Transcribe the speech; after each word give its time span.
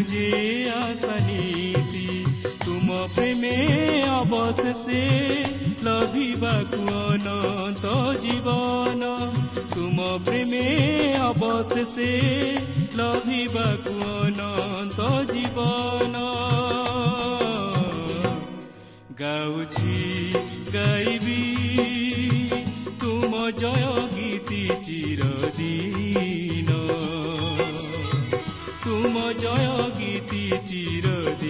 ରଖିଥିବି 0.00 0.06
ମୁଁ 0.06 0.06
ଯେ 0.08 0.70
ଆଶା 0.72 1.16
ନୀତି 1.26 2.24
ତୁମ 2.64 2.88
ପ୍ରେମେ 3.14 3.52
ଅବଶେଷେ 4.08 5.02
ଲଭିବାକୁ 5.82 6.80
ଅନନ୍ତ 7.00 7.84
ଜୀବନ 8.20 9.02
ତୁମ 9.74 9.98
ପ୍ରେମେ 10.24 10.62
ଅବଶେଷେ 11.20 12.10
ଲଭିବାକୁ 12.96 13.94
ଅନନ୍ତ 14.16 15.00
ଜୀବନ 15.32 16.16
ଗାଉଛି 19.20 19.96
ଗାଇବି 20.72 21.40
ତୁମ 23.00 23.50
ଜୟ 29.50 29.90
ଗୀତି 29.98 30.42
ଚିରଦିନ 30.64 31.49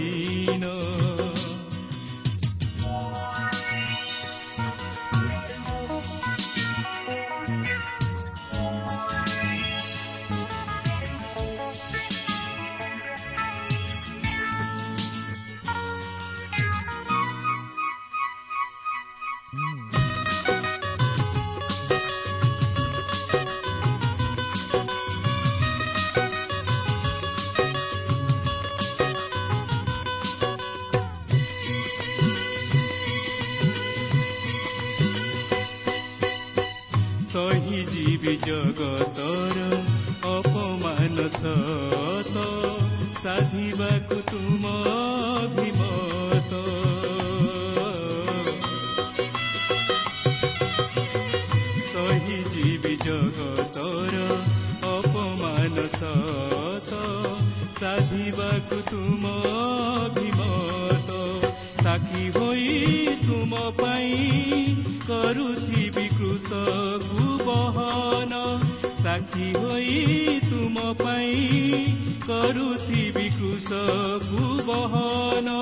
ସହିଯିବି 38.20 38.36
ଜଗତର 38.44 39.58
ଅପମାନ 40.30 41.22
ସତ 41.34 42.42
ସାଧିବାକୁ 43.22 44.18
ତୁମ 44.30 44.72
ଅଭିମତ 45.36 46.52
ସହିଯିବି 51.88 52.94
ଜଗତର 53.06 54.20
ଅପମାନ 54.90 55.88
ସତ 55.96 57.00
ସାଧିବାକୁ 57.80 58.82
ତୁମ 58.90 59.34
ଅଭିମତ 59.96 61.10
ସାକ୍ଷୀ 61.82 62.28
ହୋଇ 62.36 62.70
ତୁମ 63.24 63.66
ପାଇଁ 63.80 64.14
କରୁଥିବି 65.08 66.09
କୃଷକୁ 66.40 67.24
ବହନ 67.40 68.34
ସାକ୍ଷୀ 68.98 69.48
ହୋଇ 69.56 69.96
ତୁମ 70.44 70.84
ପାଇଁ 71.00 71.82
କରୁଥିବି 72.24 73.26
କୃଷକୁ 73.34 74.48
ବହନ 74.68 75.56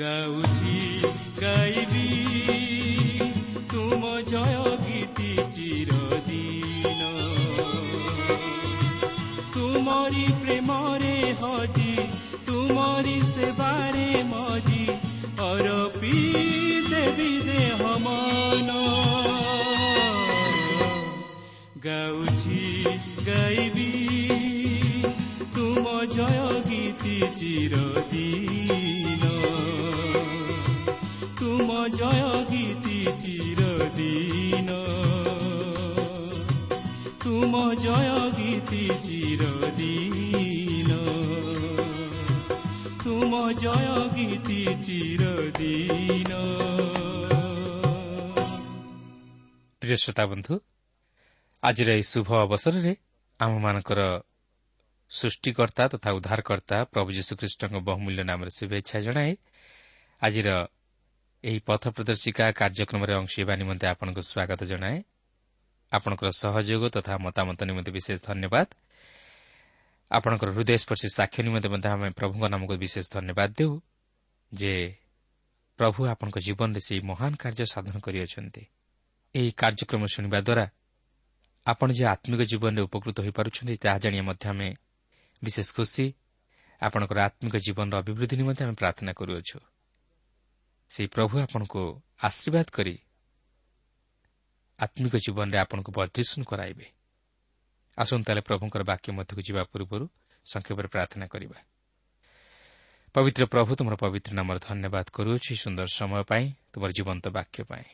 ଗାଉଛି 0.00 0.78
ଗାଇବି 1.40 2.08
ତୁମ 3.74 4.02
ଜୟ 4.32 4.64
ଗୀତି 4.86 5.30
ଚିରଦିନ 5.56 7.02
ତୁମରି 9.54 10.26
ପ୍ରେମରେ 10.40 11.16
ହଜି 11.42 11.92
ତୁମରି 12.48 13.18
ସେବାରେ 13.30 14.08
ମଜି 14.32 14.82
ଅରପି 15.44 16.18
ଦେବି 16.90 17.32
ଦେହ 17.46 17.80
ମନ 18.04 18.70
ଗାଉଛି 21.86 22.60
ଗାଇବି 23.26 23.90
ତୁମ 25.56 25.92
ଜୟ 26.14 26.38
ଗୀତି 26.68 27.16
ଚିରଦିନ 27.40 29.24
ତୁମ 31.40 31.78
ଜୟ 31.98 32.24
ଗୀତି 32.52 32.98
ଚିରଦିନ 33.24 34.78
ତୁମ 37.24 37.62
ଜୟ 37.84 38.10
ଗୀତି 38.40 38.84
ଚିରଦିନ 39.08 40.43
ଜୟ 43.24 43.86
ଗୀତି 44.14 44.60
ଚିରଦିନ 44.82 46.30
ପ୍ରିୟ 49.82 49.96
ଶ୍ରୋତା 49.96 50.24
ବନ୍ଧୁ 50.26 50.54
ଆଜିର 51.62 51.88
ଏହି 51.96 52.02
ଶୁଭ 52.02 52.28
ଅବସରରେ 52.36 52.92
ଆମମାନଙ୍କର 53.40 54.00
ସୃଷ୍ଟିକର୍ତ୍ତା 55.10 55.84
ତଥା 55.88 56.10
ଉଦ୍ଧାରକର୍ତ୍ତା 56.12 56.76
ପ୍ରଭୁ 56.84 57.08
ଯୀଶୁଖ୍ରୀଷ୍ଟଙ୍କ 57.12 57.74
ବହୁମୂଲ୍ୟ 57.88 58.22
ନାମରେ 58.24 58.50
ଶୁଭେଚ୍ଛା 58.50 58.98
ଜଣାଏ 59.00 59.32
ଆଜିର 60.22 60.48
ଏହି 61.44 61.58
ପଥ 61.68 61.82
ପ୍ରଦର୍ଶିକା 61.96 62.44
କାର୍ଯ୍ୟକ୍ରମରେ 62.52 63.12
ଅଂଶ 63.20 63.32
ହେବା 63.40 63.54
ନିମନ୍ତେ 63.56 63.86
ଆପଣଙ୍କୁ 63.86 64.22
ସ୍ୱାଗତ 64.30 64.60
ଜଣାଏ। 64.64 64.98
ଆପଣଙ୍କର 65.92 66.28
ସହଯୋଗ 66.42 66.82
ତଥା 66.96 67.14
ମତାମତ 67.16 67.58
ନିମନ୍ତେ 67.64 67.90
ବିଶେଷ 67.96 68.18
ଧନ୍ୟବାଦ। 68.28 68.68
ଆପଣଙ୍କର 70.10 70.50
ହୃଦୟସ୍ପର୍ଶୀ 70.50 71.08
ସାକ୍ଷ୍ୟ 71.08 71.42
ନିମନ୍ତେ 71.42 71.68
ମଧ୍ୟ 71.68 71.88
ଆମେ 71.88 72.10
ପ୍ରଭୁଙ୍କ 72.10 72.44
ନାମକୁ 72.48 72.74
ବିଶେଷ 72.76 73.04
ଧନ୍ୟବାଦ 73.10 73.50
ଦେଉ 73.58 73.80
ଯେ 74.54 74.94
ପ୍ରଭୁ 75.78 76.06
ଆପଣଙ୍କ 76.06 76.38
ଜୀବନରେ 76.38 76.80
ସେହି 76.80 77.00
ମହାନ 77.00 77.32
କାର୍ଯ୍ୟ 77.34 77.66
ସାଧନ 77.66 77.96
କରିଅଛନ୍ତି। 77.98 78.62
ଏହି 79.34 79.50
କାର୍ଯ୍ୟକ୍ରମ 79.52 80.06
ଶୁଣିବା 80.06 80.40
ଦ୍ୱାରା 80.40 80.66
ଆପଣ 81.66 81.92
ଯେ 81.92 82.04
ଆତ୍ମିକ 82.04 82.40
ଜୀବନରେ 82.42 82.82
ଉପକୃତ 82.82 83.20
ହୋଇପାରୁଛନ୍ତି 83.20 83.76
ତାହା 83.76 83.98
ଜାଣି 83.98 84.20
ମଧ୍ୟ 84.20 84.48
ଆମେ 84.48 84.74
ବିଶେଷ 85.44 85.68
ଖୁସି। 85.74 86.14
ଆପଣଙ୍କର 86.82 87.18
ଆତ୍ମିକ 87.24 87.56
ଜୀବନର 87.56 87.94
ଅଭିବୃଦ୍ଧି 87.98 88.36
ନିମନ୍ତେ 88.36 88.64
ଆମେ 88.64 88.74
ପ୍ରାର୍ଥନା 88.74 89.12
କରୁଅଛୁ। 89.12 89.58
ସେହି 90.90 91.08
ପ୍ରଭୁ 91.08 91.34
ଆପଣଙ୍କୁ 91.40 92.02
ଆଶୀର୍ବାଦ 92.22 92.66
କରି 92.72 92.98
ଆତ୍ମିକ 94.78 95.14
ଜୀବନରେ 95.16 95.58
ଆପଣଙ୍କୁ 95.58 95.90
ବର୍ଦ୍ଧିଷ୍ଣୁ 95.92 96.44
କରାଇବେ। 96.44 96.93
ଆସନ୍ତୁ 97.98 98.24
ତାହେଲେ 98.24 98.40
ପ୍ରଭୁଙ୍କର 98.40 98.82
ବାକ୍ୟ 98.82 99.12
ମଧ୍ୟକୁ 99.12 99.40
ଯିବା 99.40 99.62
ପୂର୍ବରୁ 99.64 100.08
ସଂକ୍ଷେପରେ 100.46 100.88
ପ୍ରାର୍ଥନା 100.88 101.26
କରିବା। 101.26 101.58
ପବିତ୍ର 103.14 103.44
ପ୍ରଭୁ 103.46 103.70
ତୁମର 103.76 103.94
ପବିତ୍ର 103.94 104.34
ନାମର 104.34 104.58
ଧନ୍ୟବାଦ 104.58 105.06
କରୁଅଛି 105.12 105.52
ସୁନ୍ଦର 105.56 105.86
ସମୟ 105.86 106.22
ପାଇଁ 106.22 106.44
ତୁମର 106.72 106.90
ଜୀବନ୍ତ 106.90 107.24
ବାକ୍ୟ 107.28 107.64
ପାଇଁ। 107.64 107.86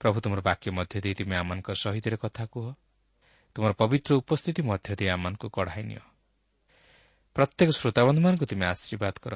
ପ୍ରଭୁ 0.00 0.20
ତୁମର 0.20 0.40
ବାକ୍ୟ 0.40 0.70
ମଧ୍ୟ 0.70 1.00
ଦେଇ 1.00 1.14
ତୁମେ 1.14 1.36
ଆମମାନଙ୍କ 1.36 1.68
ସହିତ 1.70 2.06
କଥା 2.16 2.44
କୁହ। 2.46 2.74
ତୁମର 3.54 3.72
ପବିତ୍ର 3.72 4.10
ଉପସ୍ଥିତି 4.16 4.62
ମଧ୍ୟ 4.62 4.96
ଦେଇ 4.96 5.08
ଆମମାନଙ୍କୁ 5.08 5.48
କଢ଼ାଇ 5.48 5.82
ନିଅ। 5.82 6.02
ପ୍ରତ୍ୟେକ 7.34 7.68
ଶ୍ରୋତାବନ୍ଧୁମାନଙ୍କୁ 7.70 8.46
ତୁମେ 8.46 8.66
ଆଶୀର୍ବାଦ 8.66 9.14
କର। 9.22 9.34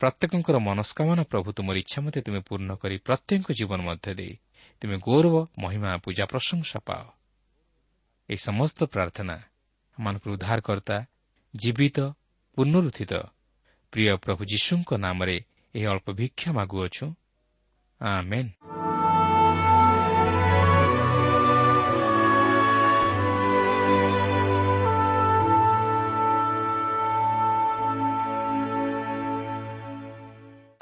ପ୍ରତ୍ୟେକଙ୍କର 0.00 0.56
ମନସ୍କାମନା 0.58 1.22
ପ୍ରଭୁ 1.22 1.48
ତୁମର 1.52 1.76
ଇଚ୍ଛା 1.78 1.98
ମଧ୍ୟ 2.02 2.20
ତୁମେ 2.20 2.40
ପୂର୍ଣ୍ଣ 2.40 2.70
କରି 2.76 2.96
ପ୍ରତ୍ୟେକଙ୍କ 2.98 3.50
ଜୀବନ 3.52 3.80
ମଧ୍ୟ 3.80 4.14
ଦେଇ 4.14 4.34
ତୁମେ 4.80 4.96
ଗୌରବ 5.00 5.34
ମହିମା 5.58 5.90
ପୂଜା 5.96 6.24
ପ୍ରଶଂସା 6.26 6.78
ପାଅ। 6.86 7.04
ଏହି 8.30 8.36
ସମସ୍ତ 8.36 8.84
ପ୍ରାର୍ଥନା 8.84 9.36
ଆମମାନଙ୍କର 9.98 10.30
ଉଦ୍ଧାରକର୍ତ୍ତା 10.32 10.96
ଜୀବିତ 11.54 11.98
ପୁନରୁତ୍ଥିତ 12.56 13.12
ପ୍ରିୟ 13.92 14.16
ପ୍ରଭୁ 14.16 14.42
ଯୀଶୁଙ୍କ 14.44 14.90
ନାମରେ 14.96 15.36
ଏହି 15.74 15.86
ଅଳ୍ପ 15.86 16.06
ଭିକ୍ଷା 16.12 16.50
ମାଗୁଅଛୁ 16.52 17.06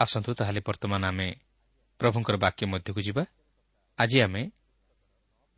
ଆସନ୍ତୁ 0.02 0.30
ତାହେଲେ 0.34 0.60
ବର୍ତ୍ତମାନ 0.66 1.02
ଆମେ 1.04 1.28
ପ୍ରଭୁଙ୍କର 2.00 2.36
ବାକ୍ୟ 2.36 2.66
ମଧ୍ୟକୁ 2.66 3.00
ଯିବା। 3.00 3.24
ଆଜି 3.98 4.18
ଆମେ 4.20 4.42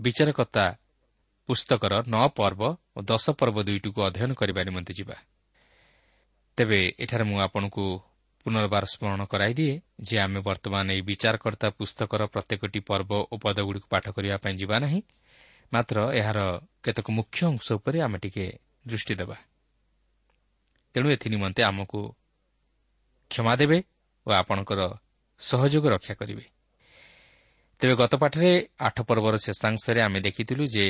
ବିଚାରକର୍ତ୍ତା 0.01 0.65
ପୁସ୍ତକର 1.49 1.93
ନଅ 2.07 2.27
ପର୍ବ 2.29 2.63
ଓ 2.97 2.99
ଦଶ 3.03 3.25
ପର୍ବ 3.31 3.57
ଦୁଇଟିକୁ 3.63 4.01
ଅଧ୍ୟୟନ 4.03 4.31
କରିବା 4.33 4.61
ନିମନ୍ତେ 4.65 4.93
ଯିବା। 4.99 5.17
ତେବେ 6.59 6.81
ଏଠାରେ 6.99 7.25
ମୁଁ 7.25 7.39
ଆପଣଙ୍କୁ 7.41 7.85
ପୁନର୍ବାର 8.47 8.85
ସ୍ମରଣ 8.85 9.23
କରାଇଦିଏ 9.25 9.75
ଯେ 10.01 10.17
ଆମେ 10.19 10.41
ବର୍ତ୍ତମାନ 10.41 10.87
ଏହି 10.93 11.03
ବିଚାରକର୍ତ୍ତା 11.03 11.69
ପୁସ୍ତକର 11.79 12.21
ପ୍ରତ୍ୟେକଟି 12.27 12.81
ପର୍ବ 12.81 13.11
ଓ 13.33 13.35
ପଦଗୁଡ଼ିକୁ 13.39 13.87
ପାଠ 13.89 14.05
କରିବା 14.17 14.37
ପାଇଁ 14.37 14.55
ଯିବା 14.57 14.77
ନାହିଁ 14.79 15.01
ମାତ୍ର 15.73 15.97
ଏହାର 16.13 16.39
କେତେକ 16.85 17.07
ମୁଖ୍ୟ 17.11 17.41
ଅଂଶ 17.47 17.67
ଉପରେ 17.73 17.99
ଆମେ 18.01 18.19
ଟିକେ 18.19 18.45
ଦୃଷ୍ଟି 18.87 19.15
ଦେବା। 19.15 19.37
ତେଣୁ 20.95 21.09
ଏଥିନିମନ୍ତେ 21.11 21.63
ଆମକୁ 21.63 22.01
କ୍ଷମା 23.31 23.55
ଦେବେ 23.57 23.79
ଓ 24.27 24.31
ଆପଣଙ୍କର 24.31 24.81
ସହଯୋଗ 25.41 25.85
ରକ୍ଷା 25.89 26.15
କରିବେ। 26.15 26.45
ତେବେ 27.81 27.95
ଗତ 27.95 28.13
ପାଠରେ 28.15 28.51
ଆଠ 28.81 28.97
ପର୍ବର 29.03 29.35
ଶେଷାଂଶରେ 29.37 30.01
ଆମେ 30.03 30.19
ଦେଖିଥିଲୁ 30.21 30.65
ଯେ 30.67 30.87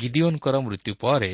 ଗିଦିଓନ୍ଙ୍କର 0.00 0.56
ମୃତ୍ୟୁ 0.60 0.92
ପରେ 1.02 1.32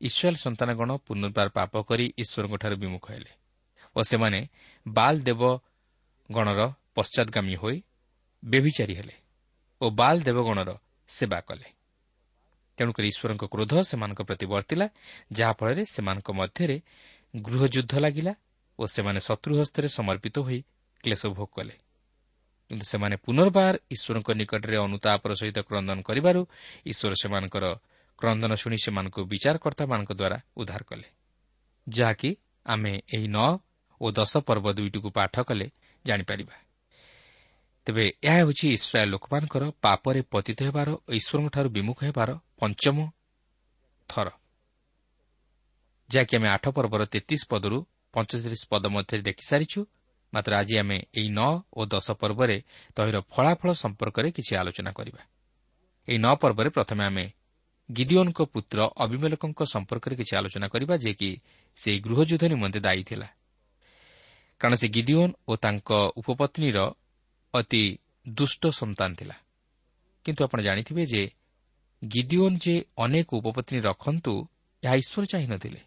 ଇସ୍ରାଏଲ୍ 0.00 0.42
ସନ୍ତାନଗଣ 0.44 0.90
ପୁନର୍ବାର 1.06 1.48
ପାପ 1.58 1.72
କରି 1.88 2.06
ଈଶ୍ୱରଙ୍କଠାରୁ 2.22 2.76
ବିମୁଖ 2.82 3.04
ହେଲେ 3.14 3.32
ଓ 3.96 4.00
ସେମାନେ 4.10 4.40
ବାଲ୍ 4.86 5.18
ଦେବଗଣର 5.22 6.60
ପଶ୍ଚାଦଗାମୀ 6.94 7.54
ହୋଇ 7.62 7.76
ବେଭିଚାରୀ 8.42 8.94
ହେଲେ 8.94 9.16
ଓ 9.80 9.86
ବାଲ୍ 9.90 10.20
ଦେବଗଣର 10.22 10.70
ସେବା 11.08 11.40
କଲେ। 11.40 11.68
ତେଣୁକରି 12.78 13.06
ଈଶ୍ୱରଙ୍କ 13.12 13.44
କ୍ରୋଧ 13.44 13.72
ସେମାନଙ୍କ 13.90 14.20
ପ୍ରତି 14.28 14.46
ବର୍ତ୍ତିଲା 14.52 14.86
ଯାହାଫଳରେ 15.32 15.82
ସେମାନଙ୍କ 15.94 16.28
ମଧ୍ୟରେ 16.40 16.76
ଗୃହଯୁଦ୍ଧ 17.34 17.92
ଲାଗିଲା 18.04 18.32
ଓ 18.78 18.82
ସେମାନେ 18.94 19.20
ଶତ୍ରୁ 19.20 19.52
ହସ୍ତରେ 19.60 19.88
ସମର୍ପିତ 19.88 20.36
ହୋଇ 20.38 20.60
କ୍ଲେଶ 21.04 21.22
ଭୋଗ 21.36 21.50
କଲେ। 21.56 21.74
କିନ୍ତୁ 22.70 22.84
ସେମାନେ 22.84 23.16
ପୁନର୍ବାର 23.16 23.74
ଈଶ୍ୱରଙ୍କ 23.90 24.28
ନିକଟରେ 24.30 24.76
ଅନୁତାପର 24.76 25.30
ସହିତ 25.34 25.58
କ୍ରନ୍ଦନ 25.58 25.98
କରିବାରୁ 26.02 26.40
ଈଶ୍ୱର 26.86 27.12
ସେମାନଙ୍କର 27.22 27.64
କ୍ରନ୍ଦନ 28.18 28.52
ଶୁଣି 28.54 28.78
ସେମାନଙ୍କୁ 28.84 29.20
ବିଚାରକର୍ତ୍ତାମାନଙ୍କ 29.24 30.10
ଦ୍ୱାରା 30.12 30.38
ଉଦ୍ଧାର 30.56 30.82
କଲେ। 30.84 31.06
ଯାହାକି 31.88 32.30
ଆମେ 32.66 32.92
ଏହି 33.14 33.28
ନଅ 33.28 33.50
ଓ 34.00 34.06
ଦଶ 34.10 34.32
ପର୍ବ 34.38 34.66
ଦୁଇଟିକୁ 34.72 35.08
ପାଠ 35.10 35.34
କଲେ 35.42 35.66
ଜାଣିପାରିବା। 36.04 36.56
ତେବେ 37.86 38.04
ଏହା 38.22 38.36
ହେଉଛି 38.36 38.66
ଇସ୍ରାଏଲ୍ 38.72 39.10
ଲୋକମାନଙ୍କର 39.10 39.62
ପାପରେ 39.80 40.20
ପତିତ 40.30 40.58
ହେବାର 40.62 40.88
ଈଶ୍ୱରଙ୍କଠାରୁ 41.08 41.68
ବିମୁଖ 41.68 41.98
ହେବାର 42.04 42.30
ପଞ୍ଚମ 42.60 42.96
ଥର। 44.08 44.28
ଯାହାକି 46.10 46.32
ଆମେ 46.36 46.48
ଆଠ 46.48 46.64
ପର୍ବର 46.68 47.02
ତେତିଶ 47.04 47.42
ପଦରୁ 47.48 47.78
ପଞ୍ଚତିରିଶ 48.12 48.62
ପଦ 48.70 48.84
ମଧ୍ୟରେ 48.86 49.22
ଦେଖିସାରିଛୁ 49.22 49.80
ମାତ୍ର 50.34 50.52
ଆଜି 50.56 50.74
ଆମେ 50.78 50.98
ଏହି 51.18 51.28
ନଅ 51.28 51.52
ଓ 51.76 51.80
ଦଶ 51.86 52.06
ପର୍ବରେ 52.10 52.56
ତହିର 52.96 53.16
ଫଳାଫଳ 53.32 53.70
ସମ୍ପର୍କରେ 53.72 54.28
କିଛି 54.30 54.52
ଆଲୋଚନା 54.56 54.90
କରିବା। 54.92 55.22
ଏହି 56.08 56.18
ନଅ 56.18 56.34
ପର୍ବରେ 56.34 56.68
ପ୍ରଥମେ 56.70 57.02
ଆମେ 57.04 57.26
ଗିଦିଓନ୍ଙ୍କ 57.88 58.40
ପୁତ୍ର 58.44 58.78
ଅଭିମେଲକଙ୍କ 58.96 59.60
ସମ୍ପର୍କରେ 59.64 60.14
କିଛି 60.16 60.32
ଆଲୋଚନା 60.36 60.66
କରିବା 60.68 60.94
ଯେ 60.96 61.12
କି 61.14 61.30
ସେହି 61.78 61.98
ଗୃହଯୁଦ୍ଧ 62.00 62.44
ନିମନ୍ତେ 62.44 62.80
ଦାୟୀ 62.80 63.02
ଥିଲା। 63.02 63.28
କାରଣ 64.60 64.74
ସେ 64.74 64.88
ଗିଦିଓନ୍ 64.88 65.32
ଓ 65.48 65.52
ତାଙ୍କ 65.56 65.90
ଉପପତ୍ନୀର 66.20 66.78
ଅତି 67.54 67.84
ଦୁଷ୍ଟ 68.28 68.62
ସନ୍ତାନ 68.70 69.10
ଥିଲା। 69.14 69.36
କିନ୍ତୁ 70.24 70.40
ଆପଣ 70.44 70.58
ଜାଣିଥିବେ 70.62 71.02
ଯେ 71.06 71.22
ଗିଦିଓନ୍ 72.04 72.56
ଯେ 72.58 72.74
ଅନେକ 72.96 73.28
ଉପପତ୍ନୀ 73.34 73.78
ରଖନ୍ତୁ 73.80 74.34
ଏହା 74.82 74.94
ଈଶ୍ୱର 74.94 75.24
ଚାହିଁନଥିଲେ 75.24 75.80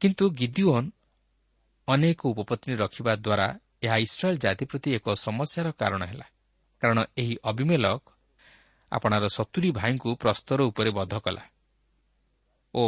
କିନ୍ତୁ 0.00 0.24
ଗିଦିଓନ୍ 0.30 0.88
ଅନେକ 1.88 2.20
ଉପପତ୍ନୀ 2.32 2.74
ରଖିବା 2.74 3.12
ଦ୍ୱାରା 3.16 3.46
ଏହା 3.82 3.96
ଇସ୍ରାଏଲ୍ 4.06 4.38
ଜାତି 4.38 4.64
ପ୍ରତି 4.70 4.88
ଏକ 4.98 5.06
ସମସ୍ୟାର 5.26 5.66
କାରଣ 5.80 6.02
ହେଲା। 6.10 6.26
କାରଣ 6.82 6.98
ଏହି 7.16 7.34
ଅବିମେଲକ 7.50 8.02
ଆପଣାର 8.92 9.24
ସତୁରୀ 9.28 9.70
ଭାଇଙ୍କୁ 9.78 10.10
ପ୍ରସ୍ତର 10.22 10.58
ଉପରେ 10.70 10.90
ବଧ 10.98 11.14
କଲା 11.24 11.44
ଓ 12.74 12.84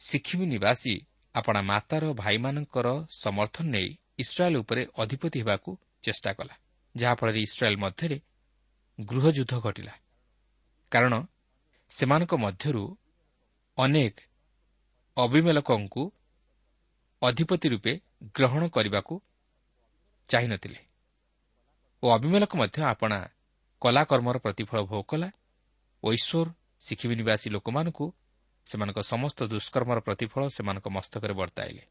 ଶିଖିମି 0.00 0.46
ନିବାସୀ 0.54 0.94
ଆପଣା 1.34 1.60
ମାତାର 1.70 2.04
ଭାଇମାନଙ୍କର 2.22 2.86
ସମର୍ଥନ 3.22 3.64
ନେଇ 3.74 3.88
ଇସ୍ରାଏଲ୍ 4.18 4.56
ଉପରେ 4.62 4.82
ଅଧିପତି 5.02 5.38
ହେବାକୁ 5.42 5.70
ଚେଷ୍ଟା 6.02 6.30
କଲା 6.38 6.54
ଯାହାଫଳରେ 6.94 7.40
ଇସ୍ରାଏଲ୍ 7.48 7.78
ମଧ୍ୟରେ 7.84 8.18
ଗୃହଯୁଦ୍ଧ 8.98 9.54
ଘଟିଲା। 9.64 9.94
କାରଣ 10.92 11.14
ସେମାନଙ୍କ 11.92 12.32
ମଧ୍ୟରୁ 12.34 12.84
ଅନେକ 13.78 14.14
ଅବିମେଲକଙ୍କୁ 15.16 16.02
ଅଧିପତି 17.22 17.66
ରୂପେ 17.68 17.92
ଗ୍ରହଣ 18.36 18.62
କରିବାକୁ 18.68 19.14
ଚାହିଁନଥିଲେ 20.30 20.80
ଓ 22.02 22.06
ଅବିମେଲକ 22.16 22.52
ମଧ୍ୟ 22.56 22.78
ଆପଣା 22.92 23.18
କଲାକର୍ମର 23.82 24.36
ପ୍ରତିଫଳ 24.38 24.78
ଭୋଗ 24.90 25.02
କଲା। 25.10 25.28
ଓ 26.02 26.06
ଈଶ୍ୱର 26.12 26.46
ଶିଖିବି 26.86 27.14
ନିବାସୀ 27.20 27.46
ଲୋକମାନଙ୍କୁ 27.50 28.06
ସେମାନଙ୍କ 28.66 28.98
ସମସ୍ତ 29.12 29.38
ଦୁଷ୍କର୍ମର 29.52 29.98
ପ୍ରତିଫଳ 30.06 30.42
ସେମାନଙ୍କ 30.56 30.86
ମସ୍ତକରେ 30.96 31.34
ବର୍ତ୍ତାଇଲେ। 31.40 31.82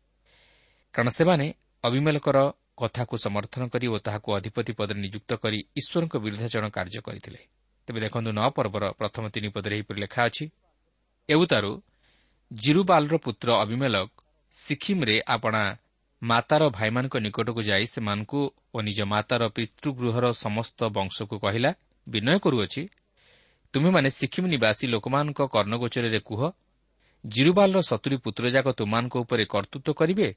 କାରଣ 0.94 1.10
ସେମାନେ 1.10 1.46
ଅବିମେଲକର 1.84 2.38
କଥାକୁ 2.80 3.16
ସମର୍ଥନ 3.26 3.62
କରି 3.74 3.86
ଓ 3.88 3.98
ତାହାକୁ 4.00 4.30
ଅଧିପତି 4.38 4.72
ପଦରେ 4.80 5.00
ନିଯୁକ୍ତ 5.06 5.32
କରି 5.44 5.60
ଈଶ୍ୱରଙ୍କ 5.80 6.16
ବିରୁଦ୍ଧାଚରଣ 6.24 6.68
କାର୍ଯ୍ୟ 6.78 7.02
କରିଥିଲେ। 7.08 7.42
ତେବେ 7.88 8.00
ଦେଖନ୍ତୁ 8.06 8.30
ନଅ 8.40 8.48
ପର୍ବର 8.56 8.84
ପ୍ରଥମ 9.00 9.24
ତିନି 9.34 9.50
ପଦରେ 9.56 9.74
ଏହିପରି 9.78 10.00
ଲେଖା 10.04 10.22
ଅଛି। 10.30 10.46
ଏଉତାରୁ 11.30 11.72
ଜିରୁବାଲର 12.52 13.16
ପୁତ୍ର 13.26 13.48
ଅବିମେଲକ 13.64 14.12
ସିକିମ୍ରେ 14.52 15.22
ଆପଣା 15.28 15.78
ମାତାର 16.24 16.70
ଭାଇମାନଙ୍କ 16.70 17.18
ନିକଟକୁ 17.18 17.62
ଯାଇ 17.62 17.86
ସେମାନଙ୍କୁ 17.86 18.56
ଓ 18.74 18.82
ନିଜ 18.82 19.02
ମାତାର 19.02 19.48
ପିତୃଗୃହର 19.48 20.32
ସମସ୍ତ 20.32 20.84
ବଂଶକୁ 20.84 21.40
କହିଲା 21.40 21.74
ବିନୟ 22.10 22.40
କରୁଅଛି। 22.40 22.90
ତୁମେମାନେ 23.74 24.10
ସିକିମ୍ 24.10 24.48
ନିବାସୀ 24.48 24.88
ଲୋକମାନଙ୍କ 24.88 25.42
କର୍ଣ୍ଣଗୋଚରରେ 25.42 26.20
କୁହ 26.20 26.52
ଜିରୁବାଲର 27.26 27.80
ସତୁରୀ 27.82 28.18
ପୁତ୍ରଯାକ 28.18 28.68
ତୁମାନଙ୍କ 28.70 29.16
ଉପରେ 29.18 29.46
କର୍ତ୍ତୃତ୍ୱ 29.46 29.94
କରିବେ 29.94 30.36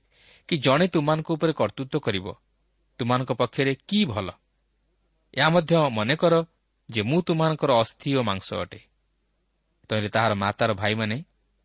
କି 0.48 0.56
ଜଣେ 0.56 0.88
ତୁମାନଙ୍କ 0.88 1.28
ଉପରେ 1.30 1.52
କର୍ତ୍ତୃତ୍ୱ 1.52 2.00
କରିବ? 2.00 2.34
ତୁମାନଙ୍କ 2.98 3.32
ପକ୍ଷରେ 3.32 3.74
କି 3.88 4.04
ଭଲ? 4.04 4.30
ଏହା 5.34 5.48
ମଧ୍ୟ 5.48 5.90
ମନେକର 5.90 6.44
ଯେ 6.90 7.02
ମୁଁ 7.02 7.22
ତୁମାନଙ୍କର 7.22 7.70
ଅସ୍ଥି 7.72 8.14
ଓ 8.14 8.22
ମାଂସ 8.22 8.54
ଅଟେ। 8.54 8.80
ତହିଁରେ 9.88 10.08
ତାହାର 10.08 10.34
ମାତାର 10.34 10.72
ଭାଇମାନେ 10.72 11.24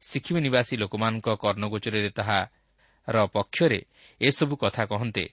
ଶିଖିବି 0.10 0.40
ନିବାସୀ 0.48 0.74
ଲୋକମାନଙ୍କ 0.78 1.28
କର୍ଣ୍ଣଗୋଚରରେ 1.44 2.10
ତାହାର 2.10 3.18
ପକ୍ଷରେ 3.36 3.80
ଏସବୁ 4.22 4.54
କଥା 4.64 4.84
କହନ୍ତେ। 4.92 5.26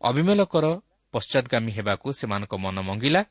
ଅଭିମେଲକର 0.00 0.66
ପଶ୍ଚାଦଗାମୀ 1.14 1.70
ହେବାକୁ 1.72 2.06
ସେମାନଙ୍କ 2.12 2.52
ମନ 2.64 2.76
ମଙ୍ଗିଲା 2.88 3.22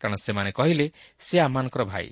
କାରଣ 0.00 0.14
ସେମାନେ 0.16 0.50
କହିଲେ 0.58 0.86
ସେ 1.20 1.36
ଆମମାନଙ୍କର 1.40 1.82
ଭାଇ। 1.84 2.08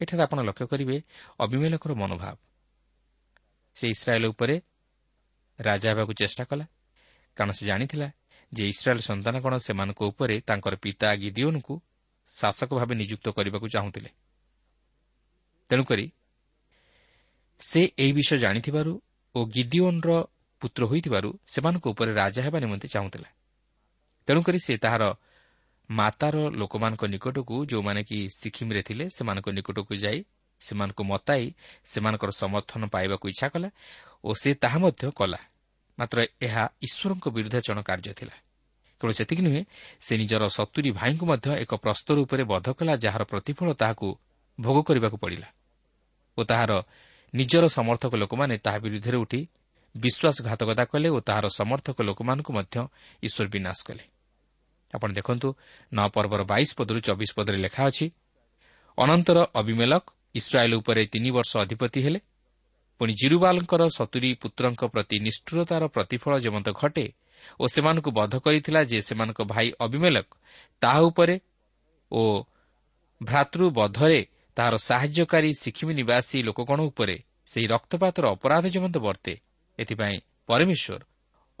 ଏଠାରେ 0.00 0.22
ଆପଣ 0.22 0.38
ଲକ୍ଷ୍ୟ 0.48 0.66
କରିବେ 0.72 0.96
ଅଭିମେଲକର 1.38 1.92
ମନୋଭାବ। 1.94 2.36
ସେ 3.76 3.84
ଇସ୍ରାଏଲ୍ 3.94 4.26
ଉପରେ 4.32 4.56
ରାଜା 5.58 5.88
ହେବାକୁ 5.92 6.12
ଚେଷ୍ଟା 6.12 6.44
କଲା 6.44 6.66
କାରଣ 7.36 7.50
ସେ 7.50 7.62
ଜାଣିଥିଲା 7.66 8.08
ଯେ 8.52 8.64
ଇସ୍ରାଏଲ୍ 8.72 9.00
ସନ୍ତାନଗଣ 9.00 9.54
ସେମାନଙ୍କ 9.66 10.00
ଉପରେ 10.10 10.36
ତାଙ୍କର 10.40 10.74
ପିତା 10.76 11.08
ଗିଦିଓନ୍ଙ୍କୁ 11.22 11.74
ଶାସକ 12.30 12.70
ଭାବେ 12.78 12.94
ନିଯୁକ୍ତ 12.94 13.26
କରିବାକୁ 13.36 13.66
ଚାହୁଁଥିଲେ। 13.68 14.10
ତେଣୁକରି 15.70 16.06
ସେ 17.60 17.80
ଏହି 17.98 18.12
ବିଷୟ 18.12 18.36
ଜାଣିଥିବାରୁ 18.36 18.92
ଓ 19.34 19.40
ଗିଦିଓନ୍ର 19.46 20.10
ପୁତ୍ର 20.62 20.82
ହୋଇଥିବାରୁ 20.86 21.28
ସେମାନଙ୍କ 21.46 21.84
ଉପରେ 21.86 22.10
ରାଜା 22.12 22.40
ହେବା 22.42 22.58
ନିମନ୍ତେ 22.60 22.88
ଚାହୁଁଥିଲା। 22.88 23.28
ତେଣୁକରି 24.28 24.58
ସେ 24.58 24.74
ତାହାର 24.76 25.02
ମାତାର 25.90 26.36
ଲୋକମାନଙ୍କ 26.50 27.02
ନିକଟକୁ 27.04 27.56
ଯେଉଁମାନେ 27.66 28.00
କି 28.02 28.18
ସିକିମ୍ରେ 28.38 28.80
ଥିଲେ 28.82 29.04
ସେମାନଙ୍କ 29.16 29.48
ନିକଟକୁ 29.50 29.92
ଯାଇ 29.94 30.18
ସେମାନଙ୍କୁ 30.62 31.02
ମତାଇ 31.04 31.44
ସେମାନଙ୍କର 31.84 32.30
ସମର୍ଥନ 32.42 32.82
ପାଇବାକୁ 32.94 33.24
ଇଚ୍ଛା 33.32 33.48
କଲା 33.48 33.68
ଓ 34.24 34.30
ସେ 34.34 34.50
ତାହା 34.54 34.78
ମଧ୍ୟ 34.78 35.04
କଲା। 35.16 35.40
ମାତ୍ର 35.98 36.18
ଏହା 36.40 36.62
ଈଶ୍ୱରଙ୍କ 36.86 37.26
ବିରୁଦ୍ଧାଚରଣ 37.36 37.80
କାର୍ଯ୍ୟ 37.82 38.12
ଥିଲା। 38.20 38.34
କେବଳ 39.00 39.12
ସେତିକି 39.12 39.42
ନୁହେଁ 39.42 39.62
ସେ 40.00 40.12
ନିଜର 40.20 40.42
ସତୁରୀ 40.56 40.90
ଭାଇଙ୍କୁ 40.92 41.24
ମଧ୍ୟ 41.26 41.48
ଏକ 41.64 41.72
ପ୍ରସ୍ତର 41.84 42.16
ଉପରେ 42.24 42.42
ବଧ 42.52 42.66
କଲା 42.78 42.94
ଯାହାର 43.04 43.22
ପ୍ରତିଫଳ 43.24 43.68
ତାହାକୁ 43.72 44.08
ଭୋଗ 44.58 44.76
କରିବାକୁ 44.88 45.16
ପଡ଼ିଲା 45.16 45.48
ଓ 46.38 46.40
ତାହାର 46.44 46.72
ନିଜର 47.34 47.64
ସମର୍ଥକ 47.68 48.12
ଲୋକମାନେ 48.22 48.54
ତାହା 48.64 48.78
ବିରୁଦ୍ଧରେ 48.84 49.18
ଉଠି 49.24 49.40
ବିଶ୍ୱାସଘାତକତା 49.94 50.84
କଲେ 50.92 51.08
ଓ 51.08 51.18
ତାହାର 51.20 51.46
ସମର୍ଥକ 51.60 51.96
ଲୋକମାନଙ୍କୁ 52.02 52.50
ମଧ୍ୟ 52.58 52.76
ଈଶ୍ୱର 53.22 53.46
ବିନାଶ 53.54 53.78
କଲେ। 53.86 54.04
ଆପଣ 54.94 55.08
ଦେଖନ୍ତୁ 55.18 55.48
ନଅ 55.92 56.06
ପର୍ବର 56.14 56.40
ବାଇଶ 56.52 56.70
ପଦରୁ 56.78 56.98
ଚବିଶ 57.08 57.30
ପଦରେ 57.38 57.58
ଲେଖା 57.64 57.82
ଅଛି 57.90 58.06
ଅନନ୍ତର 58.98 59.38
ଅବିମେଲକ 59.60 60.04
ଇସ୍ରାଏଲ୍ 60.34 60.74
ଉପରେ 60.80 61.02
ତିନି 61.12 61.30
ବର୍ଷ 61.36 61.52
ଅଧିପତି 61.64 62.00
ହେଲେ। 62.06 62.20
ପୁଣି 63.00 63.12
ଜିରୁବାଲଙ୍କର 63.20 63.82
ସତୁରୀ 63.98 64.30
ପୁତ୍ରଙ୍କ 64.42 64.82
ପ୍ରତି 64.94 65.16
ନିଷ୍ଠୁରତାର 65.26 65.82
ପ୍ରତିଫଳ 65.94 66.32
ଯେମନ୍ତ 66.44 66.68
ଘଟେ 66.80 67.06
ଓ 67.60 67.64
ସେମାନଙ୍କୁ 67.74 68.10
ବଧ 68.10 68.32
କରିଥିଲା 68.44 68.80
ଯେ 68.90 68.98
ସେମାନଙ୍କ 69.08 69.40
ଭାଇ 69.52 69.68
ଅବିମେଲକ 69.84 70.28
ତାହା 70.82 71.00
ଉପରେ 71.08 71.36
ଓ 72.12 72.22
ଭ୍ରାତୃବଧରେ 73.20 74.20
ତାହାର 74.56 74.74
ସାହାଯ୍ୟକାରୀ 74.76 75.50
ସିଖିମି 75.54 75.94
ନିବାସୀ 75.94 76.42
ଲୋକଗଣ 76.42 76.78
ଉପରେ 76.82 77.16
ସେହି 77.46 77.66
ରକ୍ତପାତର 77.66 78.24
ଅପରାଧ 78.30 78.64
ଯେମନ୍ତ 78.66 78.98
ବର୍ତ୍ତେ। 78.98 79.40
ଏଥିପାଇଁ 79.78 80.20
ପରମେଶ୍ୱର 80.46 81.02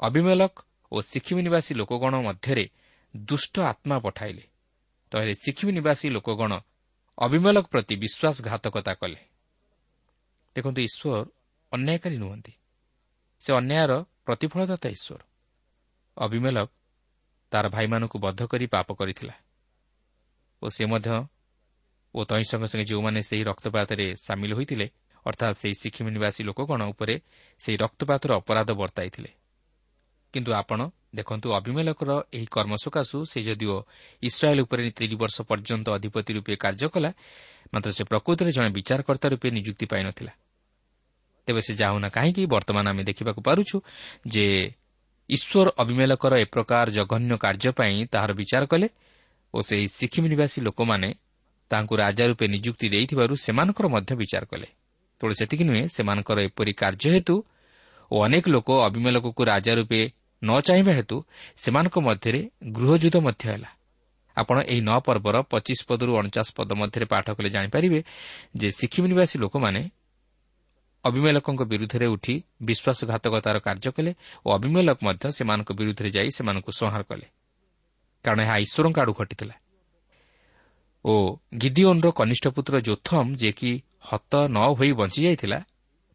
ଅବିମେଲକ 0.00 0.54
ଓ 0.92 1.00
ସିଖିମି 1.00 1.42
ନିବାସୀ 1.42 1.74
ଲୋକଗଣ 1.74 2.14
ମଧ୍ୟରେ 2.20 2.70
ଦୁଷ୍ଟ 3.16 3.60
ଆତ୍ମା 3.60 3.98
ପଠାଇଲେ। 3.98 4.44
ତହିଁରେ 5.10 5.34
ସିଖିମି 5.34 5.72
ନିବାସୀ 5.72 6.06
ଲୋକଗଣ 6.10 6.52
ଅବିମେଲକ 7.18 7.66
ପ୍ରତି 7.66 7.94
ବିଶ୍ୱାସଘାତକତା 7.96 8.94
କଲେ। 8.94 9.20
ଦେଖନ୍ତୁ 10.56 10.80
ଈଶ୍ୱର 10.82 11.26
ଅନ୍ୟାୟକାରୀ 11.72 12.16
ନୁହନ୍ତି। 12.16 12.52
ସେ 13.40 13.50
ଅନ୍ୟାୟର 13.54 13.92
ପ୍ରତିଫଳଦାତା 14.26 14.88
ଈଶ୍ୱର। 14.88 15.20
ଅବିମେଲକ 16.16 16.70
ତାର 17.50 17.68
ଭାଇମାନଙ୍କୁ 17.68 18.18
ବଦ୍ଧ 18.18 18.40
କରି 18.46 18.66
ପାପ 18.66 18.92
କରିଥିଲା। 18.92 19.34
ଓ 20.62 20.68
ସେ 20.68 20.84
ମଧ୍ୟ 20.84 21.26
ଓ 22.14 22.20
ତହିଁ 22.24 22.44
ସଙ୍ଗେ 22.50 22.68
ସଙ୍ଗେ 22.70 22.86
ଯେଉଁମାନେ 22.90 23.20
ସେହି 23.22 23.42
ରକ୍ତପାତରେ 23.50 24.06
ସାମିଲ 24.18 24.52
ହୋଇଥିଲେ 24.58 24.86
ଅର୍ଥାତ୍ 25.26 25.56
ସେହି 25.60 25.74
ସିକିମ୍ 25.82 26.10
ନିବାସୀ 26.16 26.40
ଲୋକଗଣ 26.48 26.80
ଉପରେ 26.92 27.14
ସେହି 27.60 27.76
ରକ୍ତପାତର 27.84 28.30
ଅପରାଧ 28.40 28.68
ବର୍ତ୍ତାଇଥିଲେ 28.80 29.30
କିନ୍ତୁ 30.34 30.50
ଆପଣ 30.52 30.80
ଦେଖନ୍ତୁ 31.14 31.48
ଅଭିମେଲକର 31.58 32.10
ଏହି 32.32 32.46
କର୍ମ 32.46 32.72
ସକାଶୁ 32.84 33.16
ସେ 33.26 33.38
ଯଦିଓ 33.42 33.76
ଇସ୍ରାଏଲ୍ 34.22 34.60
ଉପରେ 34.64 34.82
ତିନି 34.98 35.16
ବର୍ଷ 35.22 35.36
ପର୍ଯ୍ୟନ୍ତ 35.50 35.86
ଅଧିପତି 35.96 36.30
ରୂପେ 36.36 36.54
କାର୍ଯ୍ୟ 36.56 36.88
କଲା 36.94 37.10
ମାତ୍ର 37.72 37.90
ସେ 37.90 38.02
ପ୍ରକୃତରେ 38.04 38.50
ଜଣେ 38.56 38.70
ବିଚାରକର୍ତ୍ତା 38.78 39.26
ରୂପେ 39.28 39.48
ନିଯୁକ୍ତି 39.56 39.86
ପାଇନଥିଲା 39.92 40.32
ତେବେ 41.48 41.60
ସେ 41.66 41.72
ଯାଉନା 41.74 42.08
କାହିଁକି 42.16 42.42
ବର୍ତ୍ତମାନ 42.46 42.86
ଆମେ 42.92 43.02
ଦେଖିବାକୁ 43.10 43.40
ପାରୁଛୁ 43.42 43.76
ଯେ 44.26 44.46
ଈଶ୍ୱର 45.30 45.68
ଅଭିମେଲକର 45.82 46.32
ଏ 46.42 46.46
ପ୍ରକାର 46.54 46.86
ଜଘନ୍ୟ 46.90 47.32
କାର୍ଯ୍ୟ 47.44 47.70
ପାଇଁ 47.78 47.96
ତାହାର 48.12 48.30
ବିଚାର 48.40 48.62
କଲେ 48.72 48.88
ଓ 49.54 49.58
ସେହି 49.68 49.86
ସିକିମ୍ 49.98 50.28
ନିବାସୀ 50.32 50.58
ଲୋକମାନେ 50.66 51.08
ତାଙ୍କୁ 51.70 51.94
ରାଜା 51.96 52.24
ରୂପେ 52.26 52.44
ନିଯୁକ୍ତି 52.46 52.86
ଦେଇଥିବାରୁ 52.88 53.32
ସେମାନଙ୍କର 53.36 53.86
ମଧ୍ୟ 53.88 54.12
ବିଚାର 54.20 54.44
କଲେ। 54.44 54.68
ତେଣୁ 55.20 55.32
ସେତିକି 55.40 55.64
ନୁହେଁ 55.64 55.84
ସେମାନଙ୍କର 55.96 56.38
ଏପରି 56.48 56.72
କାର୍ଯ୍ୟ 56.72 57.08
ହେତୁ 57.14 57.34
ଓ 58.10 58.16
ଅନେକ 58.26 58.44
ଲୋକ 58.48 58.68
ଅଭିମେଲକକୁ 58.86 59.42
ରାଜା 59.44 59.72
ରୂପେ 59.74 60.00
ନ 60.42 60.50
ଚାହିଁବା 60.60 60.92
ହେତୁ 60.92 61.16
ସେମାନଙ୍କ 61.56 61.96
ମଧ୍ୟରେ 62.00 62.40
ଗୃହଯୁଦ୍ଧ 62.72 63.16
ମଧ୍ୟ 63.26 63.42
ହେଲା। 63.50 63.70
ଆପଣ 64.36 64.56
ଏହି 64.72 64.80
ନଅ 64.80 64.98
ପର୍ବର 65.06 65.36
ପଚିଶ 65.52 65.80
ପଦରୁ 65.88 66.12
ଅଣଚାଶ 66.18 66.48
ପଦ 66.56 66.70
ମଧ୍ୟରେ 66.72 67.06
ପାଠ 67.12 67.26
କଲେ 67.36 67.48
ଜାଣିପାରିବେ 67.48 68.00
ଯେ 68.56 68.68
ସିକିମ୍ 68.70 69.08
ନିବାସୀ 69.12 69.36
ଲୋକମାନେ 69.38 69.82
ଅଭିମେଲକଙ୍କ 71.04 71.60
ବିରୁଦ୍ଧରେ 71.62 72.06
ଉଠି 72.06 72.34
ବିଶ୍ୱାସଘାତକତାର 72.62 73.56
କାର୍ଯ୍ୟ 73.58 73.90
କଲେ 73.96 74.12
ଓ 74.46 74.48
ଅଭିମେଲକ 74.58 74.98
ମଧ୍ୟ 75.04 75.24
ସେମାନଙ୍କ 75.38 75.70
ବିରୁଦ୍ଧରେ 75.72 76.08
ଯାଇ 76.16 76.28
ସେମାନଙ୍କୁ 76.36 76.70
ସଂହାର 76.72 77.02
କଲେ। 77.02 77.26
କାରଣ 78.24 78.38
ଏହା 78.44 78.56
ଈଶ୍ୱରଙ୍କ 78.64 78.96
ଆଡ଼ୁ 79.00 79.12
ଘଟିଥିଲା। 79.12 79.54
ଓ 81.04 81.12
ଗିଦିଓନ୍ର 81.58 82.08
କନିଷ୍ଠ 82.10 82.44
ପୁତ୍ର 82.48 82.74
ଯୋଥମ୍ 82.80 83.30
ଯିଏକି 83.36 83.72
ହତ 84.00 84.32
ନ 84.48 84.56
ହୋଇ 84.78 84.92
ବଞ୍ଚିଯାଇଥିଲା 84.92 85.58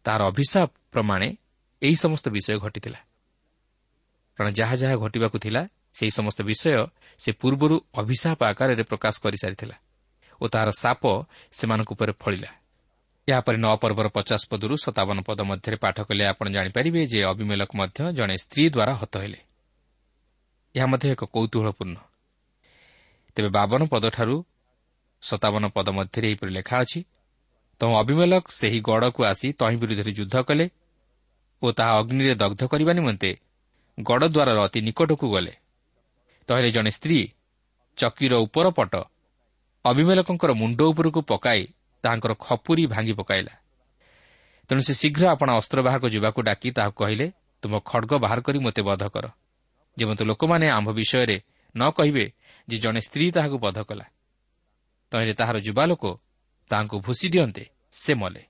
ତାହାର 0.06 0.22
ଅଭିଶାପ 0.32 0.70
ପ୍ରମାଣେ 0.92 1.38
ଏହି 1.82 1.96
ସମସ୍ତ 1.96 2.25
ବିଷୟ 2.30 2.58
ଘଟିଥିଲା। 2.60 3.00
କାରଣ 4.36 4.50
ଯାହା 4.54 4.75
ଯାହା 4.75 4.96
ଘଟିବାକୁ 4.96 5.38
ଥିଲା 5.39 5.62
ସେହି 5.94 6.12
ସମସ୍ତ 6.12 6.39
ବିଷୟ 6.44 6.88
ସେ 7.20 7.32
ପୂର୍ବରୁ 7.32 7.75
ଅଭିଶାପ 7.94 8.39
ଆକାରରେ 8.46 8.84
ପ୍ରକାଶ 8.84 9.15
କରିସାରିଥିଲା 9.24 9.75
ଓ 10.42 10.44
ତାହାର 10.48 10.70
ସାପ 10.72 11.04
ସେମାନଙ୍କ 11.51 11.89
ଉପରେ 11.92 12.13
ଫଳିଲା। 12.20 12.51
ଏହାପରେ 13.27 13.58
ନଅ 13.58 13.75
ପର୍ବର 13.82 14.08
ପଚାଶ 14.08 14.42
ପଦରୁ 14.51 14.75
ସତାବନ 14.77 15.18
ପଦ 15.25 15.39
ମଧ୍ୟରେ 15.42 15.75
ପାଠ 15.75 15.98
କଲେ 16.08 16.24
ଆପଣ 16.25 16.46
ଜାଣିପାରିବେ 16.50 17.01
ଯେ 17.12 17.20
ଅଭିମେଲକ 17.24 17.72
ମଧ୍ୟ 17.75 18.00
ଜଣେ 18.13 18.36
ସ୍ତ୍ରୀ 18.38 18.63
ଦ୍ୱାରା 18.70 18.94
ହତ 18.94 19.13
ହେଲେ। 19.18 19.39
ଏହା 20.75 20.86
ମଧ୍ୟ 20.86 21.06
ଏକ 21.12 21.22
କୌତୁହଳପୂର୍ଣ୍ଣ। 21.25 21.98
ତେବେ 23.36 23.50
ବାବନ 23.50 23.82
ପଦଠାରୁ 23.86 24.36
ସତାବନ 25.24 25.63
ପଦ 25.75 25.88
ମଧ୍ୟରେ 25.98 26.27
ଏହିପରି 26.29 26.51
ଲେଖା 26.51 26.75
ଅଛି 26.84 27.00
ତମ 27.81 27.89
ଅଭିମେଲକ 28.01 28.45
ସେହି 28.50 28.79
ଗଡ଼କୁ 28.81 29.22
ଆସି 29.31 29.48
ତହିଁ 29.60 29.77
ବିରୁଦ୍ଧରେ 29.81 30.12
ଯୁଦ୍ଧ 30.19 30.36
କଲେ 30.48 30.65
ଓ 31.62 31.67
ତାହା 31.72 31.93
ଅଗ୍ନିରେ 32.00 32.36
ଦଗ୍ଧ 32.36 32.62
କରିବା 32.72 32.91
ନିମନ୍ତେ 32.93 33.31
ଗଡ଼ଦ୍ୱାରର 33.98 34.57
ଅତି 34.67 34.79
ନିକଟକୁ 34.81 35.27
ଗଲେ। 35.31 35.53
ତହିଁରେ 36.48 36.69
ଜଣେ 36.72 36.91
ସ୍ତ୍ରୀ 36.98 37.19
ଚକିର 37.98 38.34
ଉପର 38.45 38.65
ପଟ 38.77 38.93
ଅଭିମେଲକଙ୍କର 39.86 40.51
ମୁଣ୍ଡ 40.53 40.79
ଉପରକୁ 40.91 41.22
ପକାଇ 41.31 41.62
ତାହାଙ୍କର 42.03 42.34
ଖପୁରି 42.45 42.84
ଭାଙ୍ଗି 42.88 43.13
ପକାଇଲା। 43.13 43.53
ତେଣୁ 44.69 44.81
ସେ 44.88 44.93
ଶୀଘ୍ର 44.93 45.24
ଆପଣ 45.34 45.50
ଅସ୍ତ୍ରବାହକ 45.60 46.03
ଯିବାକୁ 46.15 46.39
ଡାକି 46.41 46.69
ତାହାକୁ 46.77 46.95
କହିଲେ 47.01 47.27
ତୁମ 47.63 47.74
ଖଡ଼ଗ 47.89 48.12
ବାହାର 48.24 48.39
କରି 48.41 48.60
ମୋତେ 48.60 48.81
ବଧ 48.81 49.03
କର। 49.13 49.25
ଯେମନ୍ତ 49.98 50.22
ଲୋକମାନେ 50.29 50.67
ଆମ୍ଭ 50.69 50.89
ବିଷୟରେ 50.91 51.38
ନ 51.75 51.81
କହିବେ 51.98 52.25
ଯେ 52.67 52.77
ଜଣେ 52.84 53.00
ସ୍ତ୍ରୀ 53.07 53.25
ତାହାକୁ 53.31 53.57
ବଧ 53.65 53.77
କଲା। 53.89 54.05
ତହିଁରେ 55.12 55.34
ତାହାର 55.34 55.58
ଯୁବାଲୋକ 55.68 56.04
ତାହାଙ୍କୁ 56.72 56.98
ଭୁସି 57.06 57.28
ଦିଅନ୍ତେ 57.34 57.64
ସେ 57.94 58.12
ମଲେ। 58.14 58.44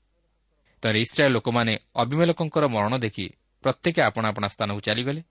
ତହିଁରେ 0.83 0.99
ଇସ୍ରାଏଲ୍ 1.05 1.35
ଲୋକମାନେ 1.37 1.73
ଅଭିମେଲକଙ୍କର 1.95 2.65
ମରଣ 2.67 2.93
ଦେଖି 2.97 3.25
ପ୍ରତ୍ୟେକ 3.63 3.95
ଆପଣା 4.09 4.27
ଆପଣା 4.29 4.47
ସ୍ଥାନକୁ 4.47 4.81
ଚାଲିଗଲେ। 4.87 5.21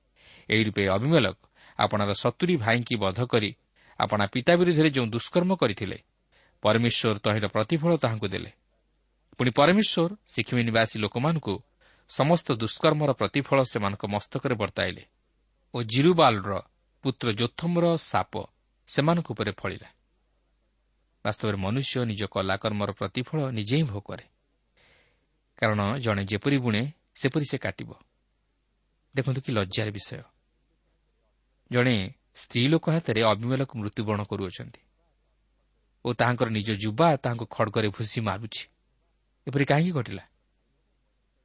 ଏହି 0.49 0.63
ରୂପେ 0.65 0.83
ଅଭିମେଲକ 0.97 1.37
ଆପଣାର 1.79 2.11
ସତୁରୀ 2.23 2.55
ଭାଇଙ୍କି 2.57 2.95
ବଧ 2.97 3.19
କରି 3.33 3.51
ଆପଣା 3.99 4.25
ପିତା 4.27 4.53
ବିରୁଦ୍ଧରେ 4.61 4.91
ଯେଉଁ 4.91 5.07
ଦୁଷ୍କର୍ମ 5.07 5.51
କରିଥିଲେ 5.63 5.99
ପରମେଶ୍ୱର 6.63 7.17
ତହିଁର 7.25 7.47
ପ୍ରତିଫଳ 7.55 7.93
ତାହାଙ୍କୁ 7.97 8.29
ଦେଲେ। 8.29 8.51
ପୁଣି 9.39 9.51
ପରମେଶ୍ୱର 9.59 10.11
ଶିଖିମି 10.33 10.63
ନିବାସୀ 10.69 10.97
ଲୋକମାନଙ୍କୁ 11.05 11.55
ସମସ୍ତ 12.11 12.47
ଦୁଷ୍କର୍ମର 12.63 13.11
ପ୍ରତିଫଳ 13.13 13.59
ସେମାନଙ୍କ 13.73 14.03
ମସ୍ତକରେ 14.15 14.55
ବର୍ତ୍ତାଇଲେ 14.63 15.03
ଓ 15.75 15.79
ଜିରୁବାଲର 15.83 16.53
ପୁତ୍ର 17.05 17.27
ଯୋଥମର 17.41 17.85
ସାପ 18.11 18.33
ସେମାନଙ୍କ 18.89 19.29
ଉପରେ 19.35 19.53
ଫଳିଲା। 19.61 19.89
ବାସ୍ତବରେ 21.25 21.57
ମନୁଷ୍ୟ 21.57 22.05
ନିଜ 22.05 22.23
କଲାକର୍ମର 22.25 22.91
ପ୍ରତିଫଳ 22.93 23.39
ନିଜେ 23.51 23.77
ହିଁ 23.77 23.83
ଭୋଗ 23.83 24.05
କରେ। 24.09 24.27
କାରଣ 25.57 25.81
ଜଣେ 25.99 26.23
ଯେପରି 26.25 26.59
ବୁଣେ 26.59 26.83
ସେପରି 27.15 27.45
ସେ 27.51 27.59
କାଟିବ। 27.59 27.91
ଦେଖନ୍ତୁ 29.15 29.41
କି 29.41 29.53
ଲଜ୍ଜାର 29.53 29.89
ବିଷୟ। 29.91 30.23
ଜଣେ 31.71 31.97
ସ୍ତ୍ରୀ 32.35 32.69
ଲୋକ 32.69 32.91
ହାତରେ 32.91 33.21
ଅଭିମେଳକ 33.23 33.71
ମୃତ୍ୟୁବରଣ 33.77 34.23
କରୁଅଛନ୍ତି 34.23 34.81
ଓ 36.05 36.09
ତାହାଙ୍କର 36.13 36.49
ନିଜ 36.49 36.71
ଯୁବା 36.77 37.17
ତାହାଙ୍କୁ 37.17 37.47
ଖଡ଼ଗରେ 37.51 37.89
ଭୁସି 37.89 38.21
ମାରୁଛି। 38.21 38.65
ଏପରି 39.47 39.65
କାହିଁକି 39.65 39.93
ଘଟିଲା? 39.93 40.25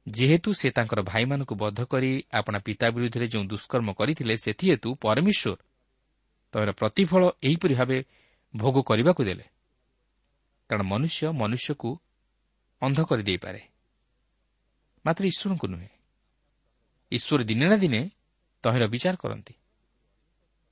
ଯେହେତୁ 0.08 0.50
ସେ 0.52 0.68
ତାଙ୍କର 0.70 1.00
ଭାଇମାନଙ୍କୁ 1.02 1.54
ବଦ୍ଧ 1.54 1.80
କରି 1.84 2.24
ଆପଣା 2.32 2.58
ପିତା 2.58 2.86
ବିରୁଦ୍ଧରେ 2.90 3.26
ଯେଉଁ 3.28 3.44
ଦୁଷ୍କର୍ମ 3.44 3.88
କରିଥିଲେ 3.92 4.34
ସେଥିହେତୁ 4.36 4.88
ପରମେଶ୍ୱର 4.94 5.56
ତମର 6.52 6.70
ପ୍ରତିଫଳ 6.72 7.22
ଏହିପରି 7.42 7.74
ଭାବେ 7.74 7.98
ଭୋଗ 8.56 8.76
କରିବାକୁ 8.82 9.22
ଦେଲେ। 9.24 9.44
କାରଣ 10.70 10.82
ମନୁଷ୍ୟ 10.82 11.32
ମନୁଷ୍ୟକୁ 11.32 11.90
ଅନ୍ଧ 12.82 12.98
କରିଦେଇପାରେ 13.04 13.62
ମାତ୍ର 15.04 15.22
ଈଶ୍ୱରଙ୍କୁ 15.26 15.66
ନୁହେଁ। 15.66 15.88
ଈଶ୍ୱର 17.12 17.40
ଦିନେ 17.44 17.66
ନା 17.68 17.76
ଦିନେ 17.76 18.00
ତହିଁର 18.64 18.84
ବିଚାର 18.86 19.14
କରନ୍ତି। 19.16 19.54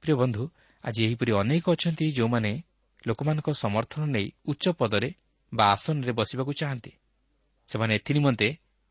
ପ୍ରିୟ 0.03 0.15
ବନ୍ଧୁ 0.15 0.43
ଆଜି 0.85 1.01
ଏହିପରି 1.05 1.33
ଅନେକ 1.33 1.65
ଅଛନ୍ତି 1.71 2.07
ଯେଉଁମାନେ 2.11 2.53
ଲୋକମାନଙ୍କ 3.07 3.49
ସମର୍ଥନ 3.51 4.03
ନେଇ 4.07 4.27
ଉଚ୍ଚ 4.47 4.65
ପଦରେ 4.79 5.15
ବା 5.55 5.65
ଆସନରେ 5.67 6.13
ବସିବାକୁ 6.13 6.53
ଚାହାନ୍ତି। 6.53 6.93
ସେମାନେ 7.69 7.93
ଏଥିନିମନ୍ତେ 7.95 8.49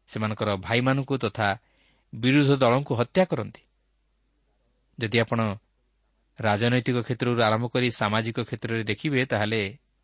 ସେମାନଙ୍କର 0.07 0.49
ଭାଇମାନଙ୍କୁ 0.55 1.15
ତଥା 1.17 1.47
ବିରୋଧ 2.13 2.49
ଦଳଙ୍କୁ 2.57 2.93
ହତ୍ୟା 2.95 3.23
କରନ୍ତି। 3.25 3.63
ଯଦି 4.99 5.17
ଆପଣ 5.19 5.39
ରାଜନୈତିକ 6.39 6.97
କ୍ଷେତ୍ରରୁ 6.97 7.41
ଆରମ୍ଭ 7.41 7.65
କରି 7.67 7.87
ସାମାଜିକ 7.91 8.37
କ୍ଷେତ୍ରରେ 8.39 8.83
ଦେଖିବେ 8.83 9.25
ତାହେଲେ 9.25 9.61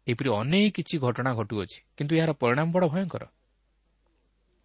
ଏପରି 0.07 0.29
ଅନେକ 0.29 0.73
କିଛି 0.75 0.99
ଘଟଣା 0.99 1.33
ଘଟୁଅଛି 1.33 1.77
କିନ୍ତୁ 1.97 2.15
ଏହାର 2.15 2.31
ପରିଣାମ 2.33 2.71
ବଡ଼ 2.71 2.87
ଭୟଙ୍କର। 2.87 3.23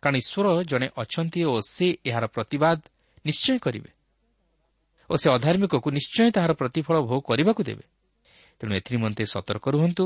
କାରଣ 0.02 0.16
ଈଶ୍ୱର 0.16 0.62
ଜଣେ 0.62 0.88
ଅଛନ୍ତି 0.96 1.44
ଓ 1.44 1.60
ସେ 1.60 1.96
ଏହାର 2.06 2.26
ପ୍ରତିବାଦ 2.26 2.78
ନିଶ୍ଚୟ 3.26 3.58
କରିବେ 3.58 3.90
ଓ 5.10 5.16
ସେ 5.16 5.30
ଅଧାର୍ମିକକୁ 5.30 5.90
ନିଶ୍ଚୟ 5.90 6.30
ତାହାର 6.30 6.52
ପ୍ରତିଫଳ 6.52 7.00
ଭୋଗ 7.00 7.20
କରିବାକୁ 7.20 7.62
ଦେବେ। 7.62 7.84
ତେଣୁ 8.58 8.72
ଏଥିନିମନ୍ତେ 8.74 9.24
ସତର୍କ 9.24 9.68
ରୁହନ୍ତୁ 9.68 10.04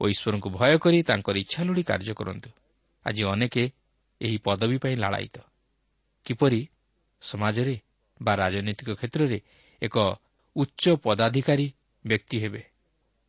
ଓ 0.00 0.08
ଈଶ୍ୱରଙ୍କୁ 0.08 0.48
ଭୟ 0.50 0.78
କରି 0.78 1.02
ତାଙ୍କର 1.02 1.36
ଇଚ୍ଛା 1.36 1.64
ଲୋଡ଼ି 1.64 1.82
କାର୍ଯ୍ୟ 1.82 2.14
କରନ୍ତୁ। 2.14 2.50
ଆଜି 3.06 3.22
ଅନେକ 3.24 3.56
ଏହି 4.20 4.38
ପଦବୀ 4.38 4.78
ପାଇଁ 4.78 4.96
ଲାଳାୟିତ। 4.96 5.36
କିପରି? 6.24 6.68
ସମାଜରେ 7.20 7.80
ବା 8.22 8.34
ରାଜନୈତିକ 8.34 8.90
କ୍ଷେତ୍ରରେ 8.90 9.40
ଏକ 9.82 10.16
ଉଚ୍ଚ 10.56 10.96
ପଦାଧିକାରୀ 10.96 11.72
ବ୍ୟକ୍ତି 12.06 12.38
ହେବେ। 12.38 12.71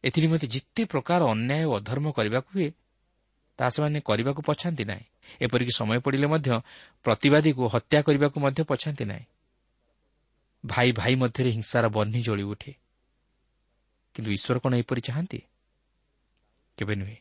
ଏଥିନିମନ୍ତେ 0.03 0.47
ଯେତେ 0.47 0.85
ପ୍ରକାର 0.85 1.23
ଅନ୍ୟାୟ 1.23 1.63
ଓ 1.65 1.73
ଅଧର୍ମ 1.77 2.11
କରିବାକୁ 2.11 2.49
ହୁଏ 2.53 2.71
ତାହା 3.57 3.69
ସେମାନେ 3.69 3.99
କରିବାକୁ 3.99 4.41
ପଛାନ୍ତି 4.41 4.83
ନାହିଁ। 4.83 5.05
ଏପରିକି 5.41 5.71
ସମୟ 5.77 5.99
ପଡ଼ିଲେ 5.99 6.27
ମଧ୍ୟ 6.27 6.61
ପ୍ରତିବାଦୀକୁ 7.03 7.67
ହତ୍ୟା 7.67 8.01
କରିବାକୁ 8.01 8.37
ମଧ୍ୟ 8.39 8.63
ପଛାନ୍ତି 8.63 9.05
ନାହିଁ। 9.05 9.25
ଭାଇ 10.65 10.91
ଭାଇ 10.91 11.15
ମଧ୍ୟରେ 11.15 11.49
ହିଂସାର 11.49 11.87
ବହ୍ନି 11.87 12.21
ଜଳି 12.21 12.43
ଉଠେ। 12.43 12.71
କିନ୍ତୁ 14.13 14.31
ଈଶ୍ୱର 14.31 14.59
କ'ଣ 14.59 14.73
ଏପରି 14.73 15.01
ଚାହାନ୍ତି? 15.01 15.39
କେବେ 16.77 16.95
ନୁହେଁ। 16.95 17.17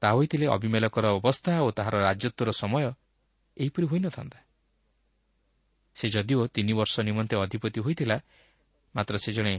ତାହା 0.00 0.14
ହୋଇଥିଲେ 0.14 0.46
ଅଭିମେଳକର 0.46 1.06
ଅବସ୍ଥା 1.16 1.52
ଓ 1.60 1.70
ତାହାର 1.70 1.94
ରାଜତ୍ୱର 2.00 2.50
ସମୟ 2.50 2.92
ଏହିପରି 3.56 3.86
ହୋଇନଥାନ୍ତା। 3.86 4.38
ସେ 5.94 6.08
ଯଦିଓ 6.08 6.46
ତିନି 6.46 6.72
ବର୍ଷ 6.72 7.00
ନିମନ୍ତେ 7.00 7.36
ଅଧିପତି 7.36 7.80
ହୋଇଥିଲା 7.80 8.16
ମାତ୍ର 8.96 9.14
ସେ 9.16 9.32
ଜଣେ 9.32 9.54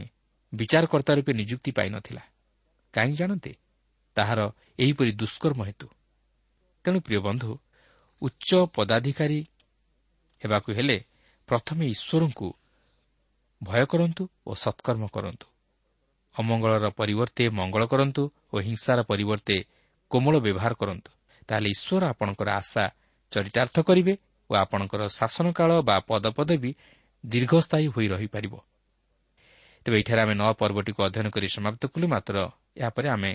ବିଚାରକର୍ତ୍ତା 0.54 1.12
ରୂପେ 1.14 1.32
ନିଯୁକ୍ତି 1.32 1.70
ପାଇନଥିଲା। 1.72 2.22
କାହିଁକି 2.94 3.16
ଜାଣନ୍ତି? 3.16 3.52
ତାହାର 4.16 4.40
ଏହିପରି 4.78 5.12
ଦୁଷ୍କର୍ମ 5.12 5.60
ହେତୁ। 5.64 5.86
ତେଣୁ 6.84 7.00
ପ୍ରିୟ 7.00 7.18
ବନ୍ଧୁ 7.20 7.50
ଉଚ୍ଚ 8.22 8.48
ପଦାଧିକାରୀ 8.76 9.40
ହେବାକୁ 10.42 10.70
ହେଲେ 10.72 10.96
ପ୍ରଥମେ 11.48 11.84
ଈଶ୍ୱରଙ୍କୁ 11.86 12.48
ଭୟ 13.62 13.84
କରନ୍ତୁ 13.86 14.22
ଓ 14.46 14.52
ସତ୍କର୍ମ 14.54 15.04
କରନ୍ତୁ। 15.06 15.46
ଅମଙ୍ଗଳର 16.34 16.86
ପରିବର୍ତ୍ତେ 16.90 17.44
ମଙ୍ଗଳ 17.48 17.82
କରନ୍ତୁ 17.86 18.22
ଓ 18.52 18.56
ହିଂସାର 18.60 18.98
ପରିବର୍ତ୍ତେ 19.02 19.56
କୋମଳ 20.10 20.34
ବ୍ୟବହାର 20.38 20.72
କରନ୍ତୁ। 20.74 21.10
ତାହେଲେ 21.48 21.68
ଈଶ୍ୱର 21.70 22.02
ଆପଣଙ୍କର 22.12 22.48
ଆଶା 22.50 22.84
ଚରିତାର୍ଥ 23.32 23.76
କରିବେ 23.80 24.14
ଓ 24.50 24.52
ଆପଣଙ୍କର 24.54 25.02
ଶାସନକାଳ 25.08 25.70
ବା 25.88 25.96
ପଦପଦବୀ 26.08 26.70
ଦୀର୍ଘସ୍ଥାୟୀ 27.24 27.86
ହୋଇ 27.86 28.06
ରହିପାରିବ। 28.08 28.54
ତେବେ 29.84 29.96
ଏଠାରେ 29.98 30.20
ଆମେ 30.22 30.34
ନଅ 30.34 30.52
ପର୍ବଟିକୁ 30.52 31.00
ଅଧ୍ୟୟନ 31.02 31.26
କରି 31.30 31.48
ସମାପ୍ତ 31.48 31.82
କଲୁ 31.86 32.06
ମାତ୍ର 32.08 32.36
ଏହାପରେ 32.76 33.08
ଆମେ 33.08 33.32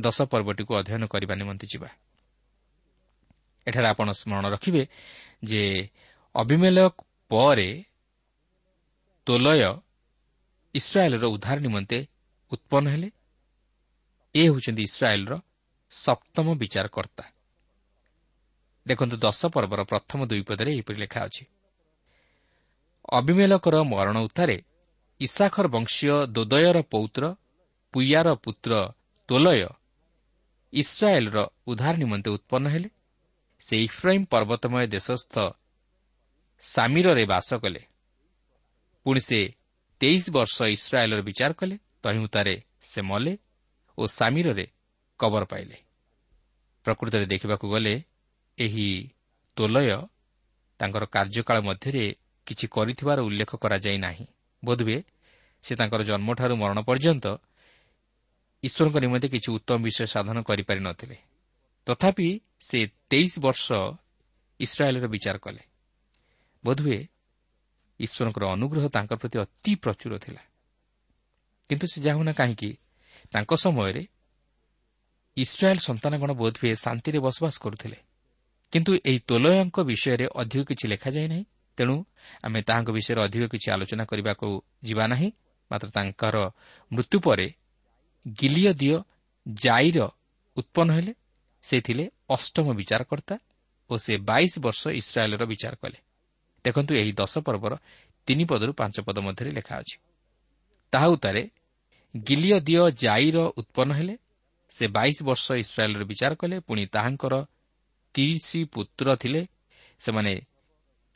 ଦଶ 0.00 0.18
ପର୍ବଟିକୁ 0.22 0.72
ଅଧ୍ୟୟନ 0.74 1.02
କରିବା 1.06 1.34
ନିମନ୍ତେ 1.34 1.66
ଯିବା। 1.66 1.88
ଏଠାରେ 3.66 3.86
ଆପଣ 3.88 4.08
ସ୍ମରଣ 4.12 4.44
ରଖିବେ 4.48 4.82
ଯେ 5.44 5.62
ଅଭିମେଲ 6.34 6.78
ପରେ 7.30 7.70
ତୋଲୟ 9.26 9.60
ଇସ୍ରାଏଲ୍ର 10.74 11.24
ଉଦ୍ଧାର 11.26 11.58
ନିମନ୍ତେ 11.60 11.98
ଉତ୍ପନ୍ନ 12.52 12.86
ହେଲେ। 12.88 13.08
ଏ 14.34 14.42
ହେଉଛନ୍ତି 14.44 14.82
ଇସ୍ରାଏଲ୍ର 14.82 15.32
ସପ୍ତମ 15.90 16.46
ବିଚାରକର୍ତ୍ତା। 16.54 17.24
ଦେଖନ୍ତୁ 18.86 19.16
ଦଶ 19.16 19.40
ପର୍ବର 19.46 19.80
ପ୍ରଥମ 19.84 20.20
ଦୁଇ 20.26 20.42
ପଦରେ 20.42 20.70
ଏହିପରି 20.72 20.98
ଲେଖା 20.98 21.20
ଅଛି। 21.24 21.44
ଅବିମେଲକର 23.12 23.74
ମରଣ 23.82 24.16
ଉତ୍ତାରେ 24.18 24.56
ଇସାଖର 25.20 25.66
ବଂଶୀୟ 25.68 26.26
ଦୋଦୟର 26.26 26.78
ପୌତ୍ର 26.92 27.24
ପୁୟାର 27.94 28.28
ପୁତ୍ର 28.34 28.72
ତୋଲୟ 29.28 29.66
ଇସ୍ରାଏଲ୍ର 30.72 31.38
ଉଦ୍ଧାର 31.66 31.94
ନିମନ୍ତେ 31.96 32.28
ଉତ୍ପନ୍ନ 32.30 32.66
ହେଲେ। 32.68 32.90
ସେ 33.62 33.74
ଇଫ୍ରାଇମ୍ 33.82 34.26
ପର୍ବତମୟ 34.26 34.84
ଦେଶସ୍ଥ 34.86 35.34
ସାମିରରେ 36.62 37.24
ବାସ 37.26 37.48
କଲେ। 37.54 37.82
ପୁଣି 39.06 39.20
ସେ 39.20 39.40
ତେଇଶ 40.00 40.24
ବର୍ଷ 40.30 40.56
ଇସ୍ରାଏଲ୍ର 40.76 41.20
ବିଚାର 41.22 41.52
କଲେ 41.52 41.76
ତହିଁତାରେ 42.02 42.54
ସେ 42.80 43.00
ମଲେ 43.02 43.32
ଓ 43.98 44.02
ସାମିରରେ 44.18 44.66
କବର 45.20 45.44
ପାଇଲେ। 45.44 45.76
ପ୍ରକୃତରେ 46.86 47.26
ଦେଖିବାକୁ 47.26 47.66
ଗଲେ 47.68 47.94
ଏହି 48.58 48.88
ତୋଲୟ 49.56 49.90
ତାଙ୍କର 50.80 51.04
କାର୍ଯ୍ୟକାଳ 51.14 51.56
ମଧ୍ୟରେ 51.60 52.04
କିଛି 52.46 52.66
କରିଥିବାର 52.74 53.18
ଉଲ୍ଲେଖ 53.20 53.50
କରାଯାଇ 53.56 53.98
ନାହିଁ। 53.98 54.26
ବୋଧହୁଏ 54.64 54.98
ସେ 55.64 55.72
ତାଙ୍କର 55.74 56.00
ଜନ୍ମଠାରୁ 56.02 56.54
ମରଣ 56.56 56.78
ପର୍ଯ୍ୟନ୍ତ 56.82 57.26
ଈଶ୍ୱରଙ୍କ 58.62 58.96
ନିମନ୍ତେ 58.98 59.28
କିଛି 59.28 59.48
ଉତ୍ତମ 59.52 59.78
ବିଷୟ 59.82 60.06
ସାଧନ 60.06 60.36
କରିପାରି 60.42 60.80
ନ 60.80 60.88
ଥିଲେ 60.92 61.18
ତଥାପି 61.86 62.28
ସେ 62.60 62.78
ତେଇଶ 63.10 63.32
ବର୍ଷ 63.38 63.66
ଇସ୍ରାଏଲ୍ର 64.60 65.06
ବିଚାର 65.06 65.36
କଲେ। 65.38 65.62
ବୋଧହୁଏ 66.64 67.00
ଈଶ୍ୱରଙ୍କର 68.00 68.44
ଅନୁଗ୍ରହ 68.54 68.84
ତାଙ୍କ 68.88 69.12
ପ୍ରତି 69.14 69.36
ଅତି 69.38 69.72
ପ୍ରଚୁର 69.74 70.12
ଥିଲା। 70.18 70.42
କିନ୍ତୁ 71.70 71.86
ସେ 71.86 71.98
ଯାହୁନା 72.00 72.32
କାହିଁକି 72.32 72.70
ତାଙ୍କ 73.32 73.50
ସମୟରେ 73.54 74.02
ଇସ୍ରାଏଲ୍ 75.36 75.78
ସନ୍ତାନଗଣ 75.78 76.30
ବୋଧହୁଏ 76.32 76.74
ଶାନ୍ତିରେ 76.74 77.18
ବସବାସ 77.18 77.54
କରୁଥିଲେ। 77.58 77.98
କିନ୍ତୁ 78.72 78.90
ଏହି 79.04 79.18
ତୋଲୟଙ୍କ 79.28 79.76
ବିଷୟରେ 79.80 80.26
ଅଧିକ 80.34 80.62
କିଛି 80.68 80.86
ଲେଖାଯାଇ 80.88 81.28
ନାହିଁ। 81.28 81.44
ତେଣୁ 81.78 81.96
ଆମେ 82.42 82.60
ତାହାଙ୍କ 82.62 82.90
ବିଷୟରେ 82.90 83.20
ଅଧିକ 83.22 83.44
କିଛି 83.52 83.68
ଆଲୋଚନା 83.74 84.04
କରିବାକୁ 84.10 84.46
ଯିବା 84.82 85.04
ନାହିଁ। 85.12 85.28
ମାତ୍ର 85.70 85.88
ତାଙ୍କର 85.96 86.36
ମୃତ୍ୟୁ 86.90 87.18
ପରେ 87.20 87.46
ଗିଲିୟ 88.26 88.70
ଦିଅ 88.82 88.96
ଜାଇର 89.46 89.98
ଉତ୍ପନ୍ନ 90.56 90.90
ହେଲେ। 90.92 91.12
ସେ 91.64 91.76
ଥିଲେ 91.80 92.04
ଅଷ୍ଟମ 92.30 92.66
ବିଚାରକର୍ତ୍ତା 92.80 93.36
ଓ 93.90 93.94
ସେ 93.96 94.12
ବାଇଶ 94.30 94.52
ବର୍ଷ 94.58 94.82
ଇସ୍ରାଏଲ୍ର 95.00 95.44
ବିଚାର 95.44 95.74
କଲେ। 95.82 95.98
ଦେଖନ୍ତୁ 96.64 96.92
ଏହି 97.00 97.12
ଦଶ 97.12 97.34
ପର୍ବର 97.38 97.72
ତିନି 98.28 98.44
ପଦରୁ 98.44 98.72
ପାଞ୍ଚ 98.72 98.96
ପଦ 99.06 99.16
ମଧ୍ୟରେ 99.18 99.50
ଲେଖା 99.50 99.74
ଅଛି। 99.82 99.96
ତାହା 100.92 101.06
ଉତ୍ତାରେ 101.14 101.42
ଗିଲିୟ 102.14 102.60
ଦିଅ 102.60 102.82
ଜାଇର 103.02 103.36
ଉତ୍ପନ୍ନ 103.60 103.90
ହେଲେ। 103.98 104.14
ସେ 104.70 104.84
ବାଇଶ 104.88 105.16
ବର୍ଷ 105.22 105.46
ଇସ୍ରାଏଲ୍ର 105.62 106.02
ବିଚାର 106.04 106.32
କଲେ। 106.34 106.56
ପୁଣି 106.60 106.82
ତାହାଙ୍କର 106.86 107.34
ତିରିଶ 108.14 108.48
ପୁତ୍ର 108.72 109.06
ଥିଲେ। 109.16 109.42
ସେମାନେ 110.00 110.32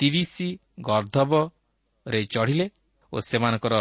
ତିରିଶ 0.02 0.36
ଗର୍ଦ୍ଧବରେ 0.80 2.20
ଚଢ଼ିଲେ 2.26 2.66
ଓ 3.12 3.16
ସେମାନଙ୍କର 3.20 3.74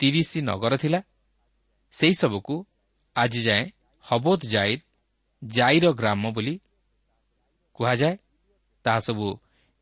ତିରିଶ 0.00 0.30
ନଗର 0.40 0.76
ଥିଲା। 0.76 1.00
ସେହିସବୁକୁ 1.94 2.54
ଆଜି 3.16 3.40
ଯାଏଁ 3.42 3.66
ହବୋଦ 4.04 4.40
ଜାଇର 4.46 4.80
ଜାଇର 5.42 5.84
ଗ୍ରାମ 5.92 6.22
ବୋଲି 6.30 6.54
କୁହାଯାଏ। 7.76 8.16
ତାହା 8.84 9.00
ସବୁ 9.00 9.26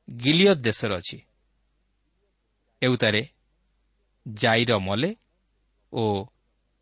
ଗିଲିୟ 0.08 0.54
ଦେଶରେ 0.56 0.94
ଅଛି। 0.94 1.18
ଏଉତାରେ 2.82 3.22
ଜାଇର 4.28 4.70
ମଲେ 4.78 5.10
ଓ 5.92 6.02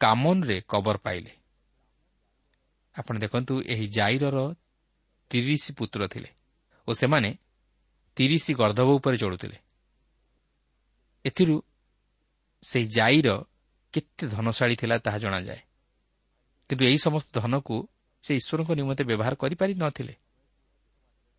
କାମନରେ 0.01 0.57
କବର 0.69 0.97
ପାଇଲେ। 0.97 1.33
ଆପଣ 2.97 3.15
ଦେଖନ୍ତୁ 3.19 3.55
ଏହି 3.63 3.87
ଜାଇରର 3.87 4.39
ତିରିଶ 5.31 5.65
ପୁତ୍ର 5.79 6.01
ଥିଲେ 6.07 6.31
ଓ 6.89 6.91
ସେମାନେ 6.93 7.31
ତିରିଶ 8.17 8.45
ଗର୍ଦ୍ଧବ 8.53 8.89
ଉପରେ 8.93 9.17
ଚଳୁଥିଲେ 9.17 9.59
ଏଥିରୁ 11.25 11.57
ସେହି 12.63 12.87
ଜାଇର 12.87 13.29
କେତେ 13.95 14.25
ଧନଶାଳୀ 14.27 14.77
ଥିଲା 14.77 14.97
ତାହା 14.99 15.19
ଜଣାଯାଏ। 15.19 15.61
କିନ୍ତୁ 16.69 16.85
ଏହି 16.87 16.99
ସମସ୍ତ 16.99 17.41
ଧନକୁ 17.41 17.77
ସେ 18.23 18.35
ଈଶ୍ୱରଙ୍କ 18.35 18.71
ନିମନ୍ତେ 18.73 19.05
ବ୍ୟବହାର 19.05 19.35
କରିପାରି 19.35 19.73
ନଥିଲେ। 19.75 20.15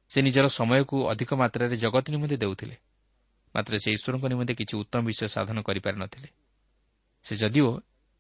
ସେ 0.10 0.20
ନିଜର 0.22 0.46
ସମୟକୁ 0.48 0.98
ଅଧିକ 1.10 1.30
ମାତ୍ରାରେ 1.34 1.76
ଜଗତ 1.76 2.06
ନିମନ୍ତେ 2.10 2.38
ଦେଉଥିଲେ। 2.38 2.76
ମାତ୍ର 3.56 3.74
ସେ 3.78 3.90
ଈଶ୍ୱରଙ୍କ 3.92 4.26
ନିମନ୍ତେ 4.30 4.54
କିଛି 4.54 4.76
ଉତ୍ତମ 4.78 5.02
ବିଷୟ 5.06 5.28
ସାଧନ 5.28 5.58
କରିପାରି 5.62 5.98
ନଥିଲେ। 6.00 6.30
ସେ 7.24 7.34
ଯଦିଓ 7.36 7.70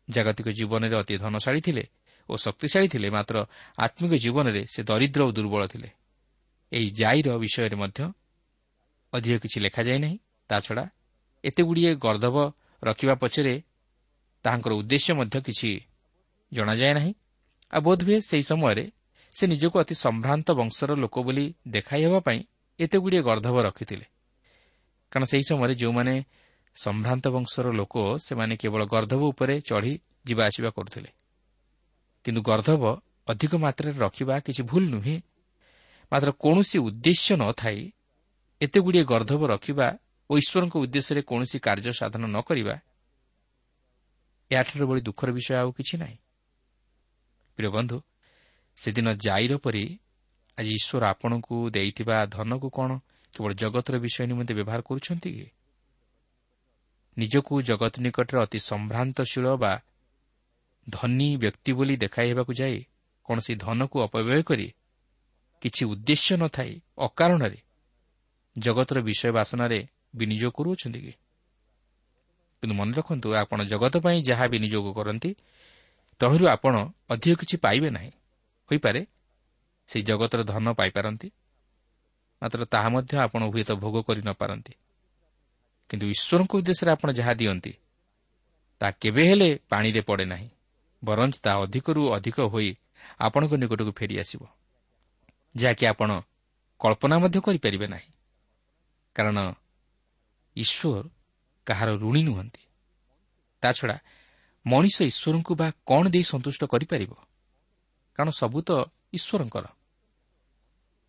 ଜାଗତିକ 0.10 0.48
ଜୀବନରେ 0.50 0.96
ଅତି 0.98 1.14
ଧନଶାଳୀ 1.18 1.62
ଥିଲେ 1.62 1.84
ଓ 2.30 2.34
ଶକ୍ତିଶାଳୀ 2.36 2.88
ଥିଲେ 2.88 3.08
ମାତ୍ର 3.10 3.36
ଆତ୍ମିକ 3.78 4.14
ଜୀବନରେ 4.14 4.62
ସେ 4.74 4.84
ଦରିଦ୍ର 4.84 5.22
ଓ 5.24 5.32
ଦୁର୍ବଳ 5.32 5.62
ଥିଲେ। 5.68 5.90
ଏହି 6.72 6.88
ଜାଇର 6.90 7.28
ବିଷୟରେ 7.38 7.76
ମଧ୍ୟ 7.76 8.00
ଅଧିକ 9.14 9.36
କିଛି 9.40 9.58
ଲେଖାଯାଇ 9.60 10.00
ନାହିଁ। 10.00 10.18
ତାଛଡ଼ା 10.50 10.86
ଏତେଗୁଡ଼ିଏ 11.44 11.96
ଗର୍ଦ୍ଧବ 11.96 12.36
ରଖିବା 12.84 13.16
ପଛରେ 13.16 13.56
ତାହାଙ୍କର 14.46 14.74
ଉଦ୍ଦେଶ୍ୟ 14.74 15.14
ମଧ୍ୟ 15.14 15.42
କିଛି 15.42 15.70
ଜଣାଯାଏ 16.52 16.94
ନାହିଁ। 16.94 17.14
ଆଉ 17.74 17.82
ବୋଧହୁଏ 17.82 18.18
ସେହି 18.22 18.44
ସମୟରେ 18.44 18.86
ସେ 19.36 19.44
ନିଜକୁ 19.48 19.80
ଅତି 19.80 19.96
ସମ୍ଭ୍ରାନ୍ତ 19.96 20.48
ବଂଶର 20.52 20.92
ଲୋକ 20.96 21.16
ବୋଲି 21.20 21.46
ଦେଖାଇ 21.68 22.02
ହେବା 22.06 22.20
ପାଇଁ 22.20 22.40
ଏତେଗୁଡ଼ିଏ 22.80 23.22
ଗର୍ଦ୍ଧବ 23.22 23.56
ରଖିଥିଲେ। 23.62 24.06
କାରଣ 25.12 25.26
ସେହି 25.26 25.44
ସମୟରେ 25.44 25.74
ଯେଉଁମାନେ 25.74 26.16
ସମ୍ଭ୍ରାନ୍ତ 26.76 27.26
ବଂଶର 27.28 27.66
ଲୋକ 27.72 27.96
ସେମାନେ 28.18 28.54
କେବଳ 28.56 28.82
ଗର୍ଦ୍ଧବ 28.86 29.22
ଉପରେ 29.24 29.56
ଚଢ଼ି 29.62 29.94
ଯିବା 30.26 30.44
ଆସିବା 30.46 30.70
କରୁଥିଲେ। 30.70 31.10
କିନ୍ତୁ 32.24 32.42
ଗର୍ଦ୍ଧବ 32.42 32.84
ଅଧିକ 33.28 33.52
ମାତ୍ରାରେ 33.56 34.00
ରଖିବା 34.00 34.36
କିଛି 34.40 34.64
ଭୁଲ 34.64 34.84
ନୁହେଁ। 34.90 35.18
ମାତ୍ର 36.12 36.30
କୌଣସି 36.40 36.78
ଉଦ୍ଦେଶ୍ୟ 36.80 37.36
ନ 37.36 37.44
ଥାଇ 37.52 37.80
ଏତେଗୁଡ଼ିଏ 38.64 39.04
ଗର୍ଦ୍ଧବ 39.04 39.42
ରଖିବା 39.48 39.88
ଓ 40.30 40.34
ଈଶ୍ୱରଙ୍କ 40.38 40.76
ଉଦ୍ଦେଶ୍ୟରେ 40.84 41.22
କୌଣସି 41.22 41.58
କାର୍ଯ୍ୟ 41.60 41.92
ସାଧନ 41.92 42.24
ନ 42.26 42.38
କରିବା 42.42 42.76
ଏହାଠାରୁ 44.52 44.86
ଭଳି 44.88 45.02
ଦୁଃଖର 45.02 45.30
ବିଷୟ 45.32 45.54
ଆଉ 45.56 45.70
କିଛି 45.72 45.96
ନାହିଁ। 45.98 46.18
ପ୍ରିୟ 47.58 47.70
ବନ୍ଧୁ 47.70 47.98
ସେଦିନ 48.78 49.08
ଜାଇର 49.26 49.54
ପରି 49.58 49.84
ଆଜି 50.58 50.72
ଈଶ୍ୱର 50.80 51.04
ଆପଣଙ୍କୁ 51.06 51.56
ଦେଇଥିବା 51.70 52.18
ଧନକୁ 52.26 52.68
କ'ଣ 52.70 52.92
କେବଳ 53.34 53.52
ଜଗତର 53.54 53.96
ବିଷୟ 54.00 54.26
ନିମନ୍ତେ 54.30 54.54
ବ୍ୟବହାର 54.54 54.82
କରୁଛନ୍ତି 54.82 55.30
କି? 55.38 55.48
ନିଜକୁ 57.18 57.54
ଜଗତ 57.62 57.94
ନିକଟରେ 58.00 58.38
ଅତି 58.42 58.60
ସମ୍ଭ୍ରାନ୍ତଶୀଳ 58.70 59.46
ବା 59.58 59.74
ଧନୀ 60.88 61.30
ବ୍ୟକ୍ତି 61.38 61.72
ବୋଲି 61.74 61.96
ଦେଖାଇ 61.98 62.28
ହେବାକୁ 62.32 62.52
ଯାଇ 62.54 62.78
କୌଣସି 63.26 63.54
ଧନକୁ 63.56 63.98
ଅପବ୍ୟୟ 64.04 64.42
କରି 64.44 64.68
କିଛି 65.62 65.84
ଉଦ୍ଦେଶ୍ୟ 65.86 66.36
ନଥାଇ 66.38 66.74
ଅକାରଣରେ 66.98 67.60
ଜଗତର 68.56 68.98
ବିଷୟ 69.02 69.32
ବାସନାରେ 69.32 69.80
ବିନିଯୋଗ 70.16 70.54
କରୁଅଛନ୍ତି 70.54 71.00
କି? 71.00 71.14
କିନ୍ତୁ 72.64 72.76
ମନେ 72.76 72.94
ରଖନ୍ତୁ 72.98 73.28
ଆପଣ 73.36 73.60
ଜଗତ 73.64 73.96
ପାଇଁ 74.06 74.18
ଯାହା 74.22 74.46
ବିନିଯୋଗ 74.48 74.88
କରନ୍ତି 74.94 75.32
ତହିଁରୁ 76.22 76.46
ଆପଣ 76.48 76.74
ଅଧିକ 77.10 77.34
କିଛି 77.40 77.56
ପାଇବେ 77.58 77.90
ନାହିଁ। 77.90 78.12
ହୋଇପାରେ 78.70 79.02
ସେହି 79.90 80.04
ଜଗତର 80.04 80.42
ଧନ 80.44 80.66
ପାଇପାରନ୍ତି 80.74 81.28
ମାତ୍ର 82.42 82.62
ତାହା 82.66 82.90
ମଧ୍ୟ 82.90 83.14
ଆପଣ 83.18 83.42
ହୁଏତ 83.52 83.70
ଭୋଗ 83.74 83.96
କରି 84.08 84.22
ନ 84.22 84.32
ପାରନ୍ତି। 84.34 84.74
କିନ୍ତୁ 85.90 86.06
ଈଶ୍ୱରଙ୍କ 86.08 86.52
ଉଦ୍ଦେଶ୍ୟରେ 86.56 86.92
ଆପଣ 86.92 87.10
ଯାହା 87.12 87.34
ଦିଅନ୍ତି 87.34 87.74
ତାହା 88.82 88.92
କେବେ 89.02 89.24
ହେଲେ 89.30 89.50
ପାଣିରେ 89.70 90.02
ପଡ଼େ 90.02 90.26
ନାହିଁ 90.26 90.50
ବରଞ୍ଚ 91.04 91.36
ତାହା 91.44 91.58
ଅଧିକରୁ 91.64 92.02
ଅଧିକ 92.14 92.38
ହୋଇ 92.48 92.70
ଆପଣଙ୍କ 93.20 93.54
ନିକଟକୁ 93.54 93.92
ଫେରିଆସିବ 93.92 94.42
ଯାହାକି 95.56 95.84
ଆପଣ 95.86 96.10
କଳ୍ପନା 96.80 97.16
ମଧ୍ୟ 97.20 97.38
କରିପାରିବେ 97.46 97.88
ନାହିଁ। 97.88 98.10
କାରଣ 99.16 99.54
ଈଶ୍ୱର 100.56 101.10
କାହାର 101.66 101.90
ଋଣୀ 101.96 102.24
ନୁହନ୍ତି। 102.24 102.64
ତାଛଡ଼ା 103.62 103.98
ମଣିଷ 104.66 105.02
ଈଶ୍ୱରଙ୍କୁ 105.02 105.56
ବା 105.56 105.72
କ'ଣ 105.72 106.10
ଦେଇ 106.10 106.24
ସନ୍ତୁଷ୍ଟ 106.24 106.64
କରିପାରିବ? 106.64 107.14
କାରଣ 108.16 108.30
ସବୁ 108.30 108.62
ତ 108.62 108.72
ଈଶ୍ୱରଙ୍କର। 109.14 109.66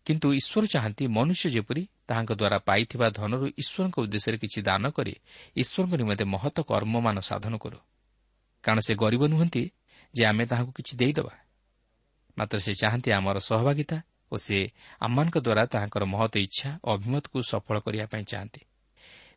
କିନ୍ତୁ 0.05 0.33
ଈଶ୍ୱର 0.33 0.65
ଚାହାନ୍ତି 0.65 1.07
ମନୁଷ୍ୟ 1.07 1.49
ଯେପରି 1.49 1.87
ତାହାଙ୍କ 2.07 2.31
ଦ୍ୱାରା 2.31 2.57
ପାଇଥିବା 2.59 3.09
ଧନରୁ 3.09 3.45
ଈଶ୍ୱରଙ୍କ 3.57 3.99
ଉଦ୍ଦେଶ୍ୟରେ 3.99 4.37
କିଛି 4.37 4.61
ଦାନ 4.61 4.89
କରି 4.89 5.13
ଈଶ୍ୱରଙ୍କ 5.55 5.93
ନିମନ୍ତେ 5.95 6.23
ମହତ 6.23 6.57
କର୍ମମାନ 6.61 7.19
ସାଧନ 7.19 7.57
କରୁ। 7.57 7.79
କାରଣ 8.63 8.79
ସେ 8.79 8.95
ଗରିବ 8.95 9.23
ନୁହନ୍ତି 9.27 9.63
ଯେ 10.13 10.25
ଆମେ 10.25 10.45
ତାହାଙ୍କୁ 10.45 10.71
କିଛି 10.71 10.93
ଦେଇଦେବା। 10.97 11.33
ମାତ୍ର 12.37 12.57
ସେ 12.59 12.73
ଚାହାନ୍ତି 12.73 13.11
ଆମର 13.11 13.37
ସହଭାଗିତା 13.39 13.97
ଓ 14.35 14.37
ସେ 14.37 14.57
ଆମମାନଙ୍କ 14.99 15.37
ଦ୍ୱାରା 15.45 15.63
ତାହାଙ୍କର 15.73 16.03
ମହତ 16.13 16.33
ଇଚ୍ଛା 16.37 16.69
ଓ 16.85 16.87
ଅଭିମତକୁ 16.95 17.37
ସଫଳ 17.51 17.75
କରିବା 17.85 18.05
ପାଇଁ 18.11 18.23
ଚାହାନ୍ତି। 18.31 18.61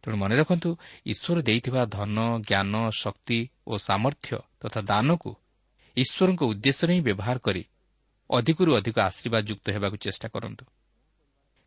ତେଣୁ 0.02 0.16
ମନେ 0.22 0.34
ରଖନ୍ତୁ 0.40 0.70
ଈଶ୍ୱର 1.06 1.38
ଦେଇଥିବା 1.48 1.82
ଧନ 1.96 2.16
ଜ୍ଞାନ 2.48 2.74
ଶକ୍ତି 3.02 3.38
ଓ 3.66 3.72
ସାମର୍ଥ୍ୟ 3.88 4.30
ତଥା 4.60 4.80
ଦାନକୁ 4.90 5.32
ଈଶ୍ୱରଙ୍କ 5.96 6.42
ଉଦ୍ଦେଶ୍ୟରେ 6.50 6.92
ହିଁ 6.94 7.02
ବ୍ୟବହାର 7.08 7.36
କରି 7.38 7.62
ଅଧିକରୁ 8.30 8.70
ଅଧିକ 8.78 8.96
ଆଶୀର୍ବାଦ 9.08 9.42
ଯୁକ୍ତ 9.50 9.66
ହେବାକୁ 9.74 9.96
ଚେଷ୍ଟା 10.04 10.28
କରନ୍ତୁ। 10.34 10.64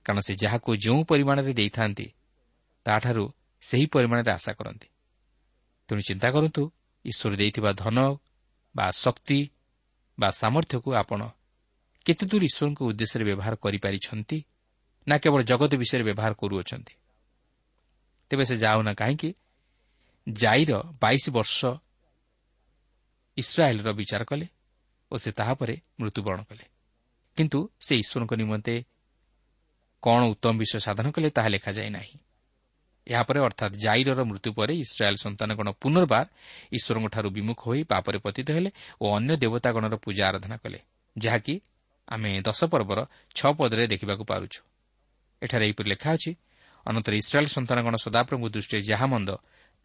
କାରଣ 0.06 0.20
ସେ 0.28 0.34
ଯାହାକୁ 0.44 0.70
ଯେଉଁ 0.76 1.02
ପରିମାଣରେ 1.04 1.54
ଦେଇଥାନ୍ତି 1.54 2.08
ତାଠାରୁ 2.86 3.26
ସେହି 3.64 3.86
ପରିମାଣରେ 3.96 4.32
ଆଶା 4.38 4.52
କରନ୍ତି। 4.60 4.88
ତେଣୁ 5.90 6.02
ଚିନ୍ତା 6.10 6.28
କରନ୍ତୁ 6.36 6.64
ଈଶ୍ୱର 7.06 7.34
ଦେଇଥିବା 7.36 7.72
ଧନ 7.74 7.98
ବା 8.76 8.88
ଶକ୍ତି 9.04 9.40
ବା 10.18 10.30
ସାମର୍ଥ୍ୟକୁ 10.32 10.90
ଆପଣ 10.94 11.22
କେତେଦୂର 12.06 12.44
ଈଶ୍ୱରଙ୍କ 12.44 12.80
ଉଦ୍ଦେଶ୍ୟରେ 12.82 13.24
ବ୍ୟବହାର 13.26 13.54
କରିପାରିଛନ୍ତି? 13.56 14.38
ନା 15.08 15.16
କେବଳ 15.18 15.42
ଜଗତ 15.44 15.72
ବିଷୟରେ 15.82 16.04
ବ୍ୟବହାର 16.04 16.34
କରୁଅଛନ୍ତି? 16.34 16.94
ତେବେ 18.30 18.44
ସେ 18.46 18.56
ଯାଉନା 18.58 18.94
କାହିଁକି? 18.94 19.30
ଜାଇର 20.28 20.72
ବାଇଶ 21.02 21.24
ବର୍ଷ 21.30 21.60
ଇସ୍ରାଏଲ୍ର 23.38 23.90
ବିଚାର 23.94 24.24
କଲେ 24.24 24.48
ଓ 25.12 25.18
ସେ 25.18 25.30
ତାହାପରେ 25.32 25.76
ମୃତ୍ୟୁବରଣ 26.00 26.42
କଲେ। 26.50 26.66
କିନ୍ତୁ 27.38 27.60
ସେ 27.82 27.94
ଈଶ୍ୱରଙ୍କ 27.96 28.34
ନିମନ୍ତେ 28.34 28.76
କ'ଣ 30.04 30.22
ଉତ୍ତମ 30.34 30.54
ବିଷୟ 30.58 30.80
ସାଧନ 30.80 31.06
କଲେ 31.12 31.30
ତାହା 31.30 31.50
ଲେଖାଯାଇ 31.50 31.90
ନାହିଁ। 31.90 32.18
ଏହାପରେ 33.08 33.40
ଅର୍ଥାତ୍ 33.40 33.74
ଜାଇରର 33.76 34.22
ମୃତ୍ୟୁ 34.24 34.50
ପରେ 34.54 34.74
ଇସ୍ରାଏଲ୍ 34.86 35.18
ସନ୍ତାନଗଣ 35.18 35.68
ପୁନର୍ବାର 35.82 36.26
ଈଶ୍ୱରଙ୍କଠାରୁ 36.72 37.30
ବିମୁଖ 37.30 37.60
ହୋଇ 37.66 37.82
ପାପରେ 37.84 38.18
ପତିତ 38.26 38.48
ହେଲେ 38.52 38.72
ଓ 39.02 39.06
ଅନ୍ୟ 39.18 39.34
ଦେବତାଗଣର 39.44 39.96
ପୂଜା 39.96 40.24
ଆରାଧନା 40.30 40.58
କଲେ 40.64 40.80
ଯାହାକି 41.16 41.54
ଆମେ 42.08 42.30
ଦଶ 42.42 42.60
ପର୍ବର 42.74 43.00
ଛଅ 43.36 43.52
ପଦରେ 43.58 43.84
ଦେଖିବାକୁ 43.88 44.24
ପାରୁଛୁ। 44.24 44.60
ଏଠାରେ 45.42 45.64
ଏହିପରି 45.68 45.88
ଲେଖା 45.94 46.10
ଅଛି 46.14 46.32
ଅନନ୍ତର 46.86 47.14
ଇସ୍ରାଏଲ୍ 47.22 47.54
ସନ୍ତାନଗଣ 47.56 47.96
ସଦାପ୍ରଭୁ 47.96 48.46
ଦୃଷ୍ଟିରେ 48.50 48.82
ଯାହା 48.82 49.06
ମନ୍ଦ 49.06 49.30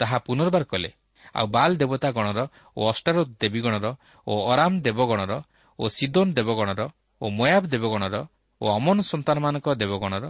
ତାହା 0.00 0.16
ପୁନର୍ବାର 0.26 0.64
କଲେ। 0.64 0.90
ଆଉ 1.34 1.46
ବାଲ୍ 1.46 1.74
ଦେବତା 1.76 2.08
ଗଣର 2.16 2.40
ଓ 2.76 2.80
ଅଷ୍ଟାରୋ 2.92 3.22
ଦେବୀଗଣର 3.42 3.86
ଓ 4.26 4.32
ଅରାମ୍ 4.52 4.76
ଦେବଗଣର 4.86 5.32
ଓ 5.78 5.84
ସିଦୋନ୍ 5.88 6.32
ଦେବଗଣର 6.38 6.80
ଓ 7.20 7.26
ମୟାବ 7.30 7.64
ଦେବଗଣର 7.74 8.16
ଓ 8.60 8.64
ଅମନ 8.76 8.98
ସନ୍ତାନମାନଙ୍କ 9.02 9.66
ଦେବଗଣର 9.82 10.24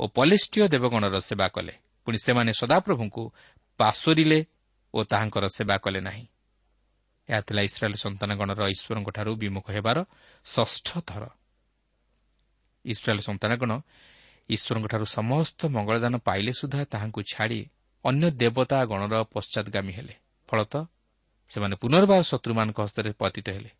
ଓ 0.00 0.04
ପଲିଷ୍ଟିୟ 0.16 0.68
ଦେବଗଣର 0.74 1.14
ସେବା 1.20 1.46
କଲେ। 1.48 1.74
ପୁଣି 2.06 2.18
ସେମାନେ 2.24 2.52
ସଦାପ୍ରଭୁଙ୍କୁ 2.52 3.22
ପାଶୋରିଲେ 3.80 4.38
ଓ 4.94 4.98
ତାହାଙ୍କର 5.04 5.44
ସେବା 5.56 5.76
କଲେ 5.84 6.00
ନାହିଁ। 6.00 6.24
ଏହା 7.28 7.40
ଥିଲା 7.40 7.62
ଇସ୍ରାଏଲ୍ 7.62 7.96
ସନ୍ତାନଗଣର 7.96 8.62
ଈଶ୍ୱରଙ୍କଠାରୁ 8.74 9.30
ବିମୁଖ 9.36 9.66
ହେବାର 9.70 9.98
ଷଷ୍ଠ 10.46 10.88
ଥର। 11.00 11.22
ଇସ୍ରାଏଲ୍ 12.84 13.22
ସନ୍ତାନଗଣ 13.22 13.72
ଈଶ୍ୱରଙ୍କଠାରୁ 14.48 15.04
ସମସ୍ତ 15.04 15.60
ମଙ୍ଗଳଦାନ 15.66 16.14
ପାଇଲେ 16.18 16.52
ସୁଦ୍ଧା 16.52 16.84
ତାହାଙ୍କୁ 16.84 17.20
ଛାଡ଼ି 17.32 17.60
ଅନ୍ୟ 18.04 18.30
ଦେବତା 18.30 18.78
ଗଣର 18.84 19.14
ପଶ୍ଚାଦଗାମୀ 19.24 19.92
ହେଲେ। 19.92 20.14
ଫଳତଃ 20.48 20.84
ସେମାନେ 21.50 21.74
ପୁନର୍ବାର 21.76 22.22
ଶତ୍ରୁମାନଙ୍କ 22.22 22.78
ହସ୍ତରେ 22.80 23.10
ପତିତ 23.12 23.46
ହେଲେ। 23.48 23.70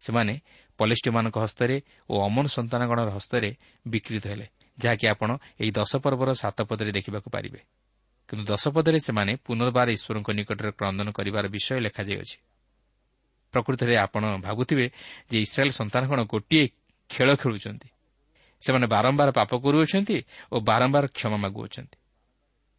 ସେମାନେ 0.00 0.34
ପଲିଷ୍ଟିମାନଙ୍କ 0.78 1.36
ହସ୍ତରେ 1.38 1.76
ଓ 2.10 2.14
ଅମନ 2.26 2.44
ସନ୍ତାନଗଣର 2.46 3.08
ହସ୍ତରେ 3.10 3.50
ବିକୃତ 3.88 4.24
ହେଲେ 4.26 4.46
ଯାହାକି 4.78 5.04
ଆପଣ 5.08 5.30
ଏହି 5.60 5.70
ଦଶପର୍ବର 5.70 6.30
ସାତ 6.34 6.58
ପଦରେ 6.62 6.90
ଦେଖିବାକୁ 6.92 7.28
ପାରିବେ। 7.30 7.60
କିନ୍ତୁ 8.28 8.44
ଦଶପଦରେ 8.44 8.98
ସେମାନେ 9.00 9.32
ପୁନର୍ବାର 9.44 9.88
ଈଶ୍ୱରଙ୍କ 9.90 10.28
ନିକଟରେ 10.30 10.70
କ୍ରନ୍ଦନ 10.70 11.08
କରିବାର 11.10 11.44
ବିଷୟ 11.48 11.80
ଲେଖାଯାଇଅଛି। 11.80 12.36
ପ୍ରକୃତରେ 13.52 13.96
ଆପଣ 13.96 14.36
ଭାବୁଥିବେ 14.36 14.90
ଯେ 15.30 15.40
ଇସ୍ରାଏଲ୍ 15.40 15.72
ସନ୍ତାନଗଣ 15.72 16.22
ଗୋଟିଏ 16.22 16.68
ଖେଳ 17.08 17.34
ଖେଳୁଛନ୍ତି? 17.34 17.88
ସେମାନେ 18.60 18.86
ବାରମ୍ବାର 18.86 19.30
ପାପ 19.30 19.56
କରୁଅଛନ୍ତି 19.56 20.22
ଓ 20.52 20.60
ବାରମ୍ବାର 20.60 21.06
କ୍ଷମା 21.06 21.36
ମାଗୁଅଛନ୍ତି। 21.36 21.96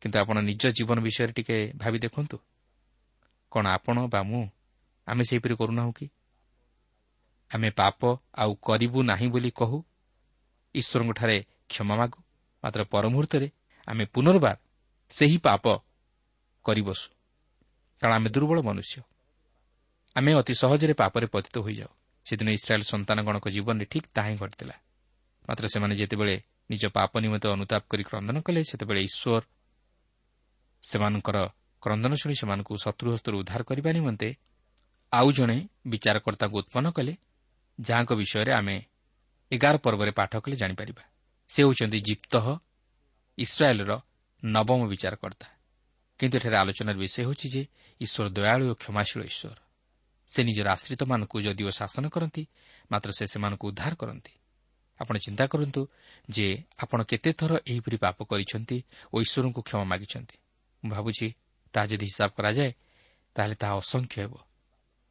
କିନ୍ତୁ 0.01 0.19
ଆପଣ 0.19 0.41
ନିଜ 0.41 0.67
ଜୀବନ 0.67 0.99
ବିଷୟରେ 0.99 1.34
ଟିକେ 1.34 1.73
ଭାବି 1.75 1.99
ଦେଖନ୍ତୁ। 1.99 2.38
କ'ଣ 3.51 3.67
ଆପଣ 3.67 4.07
ବା 4.07 4.23
ମୁଁ 4.23 4.47
ଆମେ 5.07 5.23
ସେହିପରି 5.23 5.55
କରୁନାହୁଁ 5.55 5.93
କି? 5.93 6.10
ଆମେ 7.55 7.69
ପାପ 7.69 8.17
ଆଉ 8.38 8.55
କରିବୁ 8.55 9.03
ନାହିଁ 9.03 9.27
ବୋଲି 9.27 9.51
କହୁ? 9.51 9.84
ଈଶ୍ୱରଙ୍କଠାରେ 10.75 11.45
କ୍ଷମା 11.69 11.95
ମାଗୁ। 11.95 12.19
ମାତ୍ର 12.63 12.84
ପରମୁହୂର୍ତ୍ତରେ 12.84 13.51
ଆମେ 13.88 14.05
ପୁନର୍ବାର 14.05 14.55
ସେହି 15.10 15.38
ପାପ 15.38 15.77
କରିବସୁ। 16.65 17.10
କାରଣ 18.01 18.13
ଆମେ 18.15 18.29
ଦୁର୍ବଳ 18.29 18.62
ମନୁଷ୍ୟ। 18.62 19.01
ଆମେ 20.15 20.32
ଅତି 20.34 20.54
ସହଜରେ 20.54 20.93
ପାପରେ 20.93 21.28
ପତିତ 21.34 21.56
ହୋଇଯାଉ। 21.65 21.91
ସେଦିନ 22.26 22.47
ଇସ୍ରାଏଲ୍ 22.58 22.86
ସନ୍ତାନଗଣଙ୍କ 22.91 23.47
ଜୀବନରେ 23.50 23.86
ଠିକ୍ 23.86 24.08
ତାହା 24.15 24.28
ହିଁ 24.30 24.38
ଘଟିଥିଲା। 24.38 24.76
ମାତ୍ର 25.47 25.65
ସେମାନେ 25.74 25.93
ଯେତେବେଳେ 25.95 26.36
ନିଜ 26.69 26.84
ପାପ 26.97 27.12
ନିମନ୍ତେ 27.19 27.47
ଅନୁତାପ 27.56 27.84
କରି 27.91 28.04
କ୍ରନ୍ଦନ 28.04 28.38
କଲେ 28.47 28.62
ସେତେବେଳେ 28.63 29.02
ଈଶ୍ୱର 29.10 29.43
ସେମାନଙ୍କର 30.84 31.38
କ୍ରନ୍ଦନ 31.82 32.13
ଶୁଣି 32.21 32.36
ସେମାନଙ୍କୁ 32.41 32.74
ଶତ୍ରୁହସ୍ତରୁ 32.84 33.36
ଉଦ୍ଧାର 33.41 33.62
କରିବା 33.63 33.89
ନିମନ୍ତେ 33.91 34.30
ଆଉ 35.12 35.28
ଜଣେ 35.32 35.58
ବିଚାରକର୍ତ୍ତାଙ୍କୁ 35.88 36.58
ଉତ୍ପନ୍ନ 36.62 36.88
କଲେ 36.97 37.13
ଯାହାଙ୍କ 37.80 38.12
ବିଷୟରେ 38.13 38.52
ଆମେ 38.52 38.76
ଏଗାର 39.52 39.76
ପର୍ବରେ 39.78 40.12
ପାଠ 40.12 40.32
କଲେ 40.43 40.56
ଜାଣିପାରିବା। 40.56 41.04
ସେ 41.50 41.60
ହେଉଛନ୍ତି 41.63 42.00
ଜିପ୍ତ 42.08 42.34
ଇସ୍ରାଏଲ୍ର 43.38 43.91
ନବମ 44.43 44.80
ବିଚାରକର୍ତ୍ତା। 44.88 45.47
କିନ୍ତୁ 46.19 46.36
ଏଠାରେ 46.38 46.58
ଆଲୋଚନାର 46.62 46.97
ବିଷୟ 47.04 47.17
ହେଉଛି 47.26 47.47
ଯେ 47.54 47.62
ଈଶ୍ୱର 48.02 48.26
ଦୟାଳୁ 48.38 48.63
ଓ 48.71 48.74
କ୍ଷମାଶୀଳ 48.82 49.21
ଈଶ୍ୱର। 49.32 49.58
ସେ 50.32 50.39
ନିଜର 50.44 50.67
ଆଶ୍ରିତମାନଙ୍କୁ 50.72 51.38
ଯଦିଓ 51.41 51.70
ଶାସନ 51.70 52.06
କରନ୍ତି 52.10 52.44
ମାତ୍ର 52.91 53.10
ସେ 53.12 53.26
ସେମାନଙ୍କୁ 53.26 53.65
ଉଦ୍ଧାର 53.67 53.94
କରନ୍ତି। 53.96 54.34
ଆପଣ 55.00 55.15
ଚିନ୍ତା 55.17 55.44
କରନ୍ତୁ 55.48 55.82
ଯେ 56.30 56.48
ଆପଣ 56.78 57.00
କେତେଥର 57.04 57.52
ଏହିପରି 57.67 57.98
ପାପ 57.98 58.17
କରିଛନ୍ତି 58.24 58.78
ଓ 59.13 59.15
ଈଶ୍ୱରଙ୍କୁ 59.22 59.62
କ୍ଷମା 59.62 59.84
ମାଗିଛନ୍ତି। 59.84 60.36
ମୁଁ 60.84 60.91
ଭାବୁଛି 60.91 61.28
ତାହା 61.74 61.86
ଯଦି 61.86 62.06
ହିସାବ 62.06 62.30
କରାଯାଏ 62.38 62.72
ତାହେଲେ 63.36 63.56
ତାହା 63.56 63.74
ଅସଂଖ୍ୟ 63.78 64.15
ହେବ। 64.22 64.34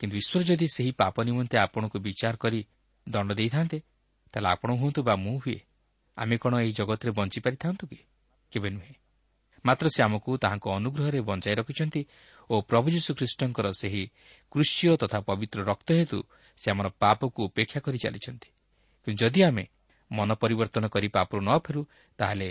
କିନ୍ତୁ 0.00 0.16
ଈଶ୍ୱର 0.16 0.42
ଯଦି 0.42 0.66
ସେହି 0.68 0.92
ପାପ 0.92 1.14
ନିମନ୍ତେ 1.22 1.56
ଆପଣଙ୍କୁ 1.59 1.98
ବିଚାର 2.00 2.35
କରି 2.37 2.61
ଦଣ୍ଡ 3.06 3.30
ଦେଇଥାନ୍ତେ 3.33 3.78
ତାହେଲେ 4.33 4.48
ଆପଣ 4.48 4.70
ହୁଅନ୍ତୁ 4.72 5.00
ବା 5.02 5.14
ମୁଁ 5.16 5.37
ହୁଏ। 5.38 5.59
ଆମେ 6.16 6.37
କ'ଣ 6.37 6.54
ଏହି 6.61 6.72
ଜଗତରେ 6.72 7.11
ବଞ୍ଚିପାରିଥାନ୍ତୁ 7.11 7.85
କି? 7.87 7.98
କେବେ 8.52 8.70
ନୁହେଁ। 8.70 8.94
ମାତ୍ର 9.64 9.87
ସେ 9.88 10.00
ଆମକୁ 10.02 10.30
ତାହାଙ୍କ 10.38 10.66
ଅନୁଗ୍ରହରେ 10.68 11.20
ବଞ୍ଚାଇ 11.20 11.54
ରଖିଛନ୍ତି 11.54 12.00
ଓ 12.50 12.54
ପ୍ରଭୁ 12.60 12.86
ଯୀଶୁଖ୍ରୀଷ୍ଟଙ୍କର 12.90 13.66
ସେହି 13.72 14.02
କୃଷ୍ୟ 14.52 14.96
ତଥା 14.96 15.18
ପବିତ୍ର 15.20 15.58
ରକ୍ତ 15.64 15.88
ହେତୁ 15.92 16.18
ସେ 16.58 16.66
ଆମର 16.70 16.86
ପାପକୁ 17.02 17.40
ଉପେକ୍ଷା 17.48 17.80
କରି 17.80 17.98
ଚାଲିଛନ୍ତି। 17.98 18.48
କିନ୍ତୁ 19.06 19.18
ଯଦି 19.22 19.40
ଆମେ 19.42 19.64
ମନ 20.10 20.28
ପରିବର୍ତ୍ତନ 20.34 20.84
କରି 20.88 21.08
ପାପରୁ 21.08 21.40
ନ 21.40 21.50
ଫେରୁ 21.58 21.80
ତାହେଲେ 22.18 22.48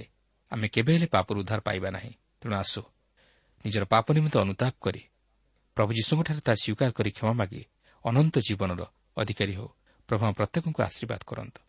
ଆମେ 0.51 0.67
କେବେ 0.67 0.91
ହେଲେ 0.95 1.07
ପାପରୁ 1.15 1.38
ଉଦ୍ଧାର 1.39 1.59
ପାଇବା 1.59 1.89
ନାହିଁ। 1.91 2.13
ତେଣୁ 2.41 2.55
ଆସୁ 2.55 2.81
ନିଜର 3.65 3.83
ପାପ 3.85 4.05
ନିମନ୍ତେ 4.15 4.38
ଅନୁତାପ 4.39 4.73
କରି 4.81 5.01
ପ୍ରଭୁ 5.77 5.91
ଯୀଶୁଙ୍କଠାରେ 5.93 6.41
ତାହା 6.47 6.57
ସ୍ୱୀକାର 6.63 6.89
କରି 6.97 7.09
କ୍ଷମା 7.12 7.33
ମାଗି 7.39 7.62
ଅନନ୍ତ 8.05 8.35
ଜୀବନର 8.47 8.81
ଅଧିକାରୀ 9.17 9.53
ହେଉ। 9.59 9.69
ପ୍ରଭୁ 10.09 10.23
ପ୍ରତ୍ୟେକଙ୍କୁ 10.38 10.79
ଆଶୀର୍ବାଦ 10.83 11.21
କରନ୍ତୁ। 11.27 11.68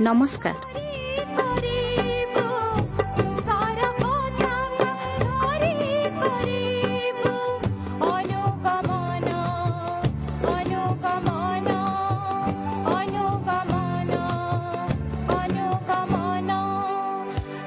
ନମସ୍କାର 0.00 0.56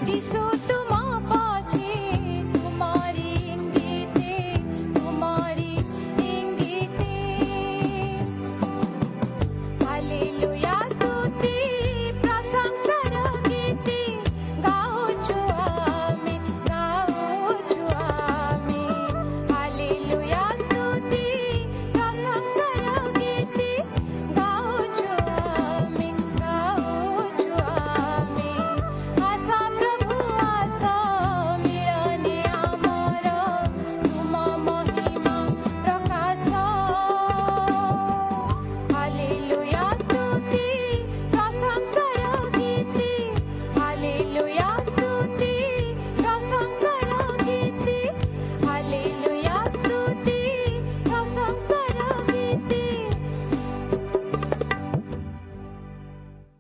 Jesus. 0.04 1.01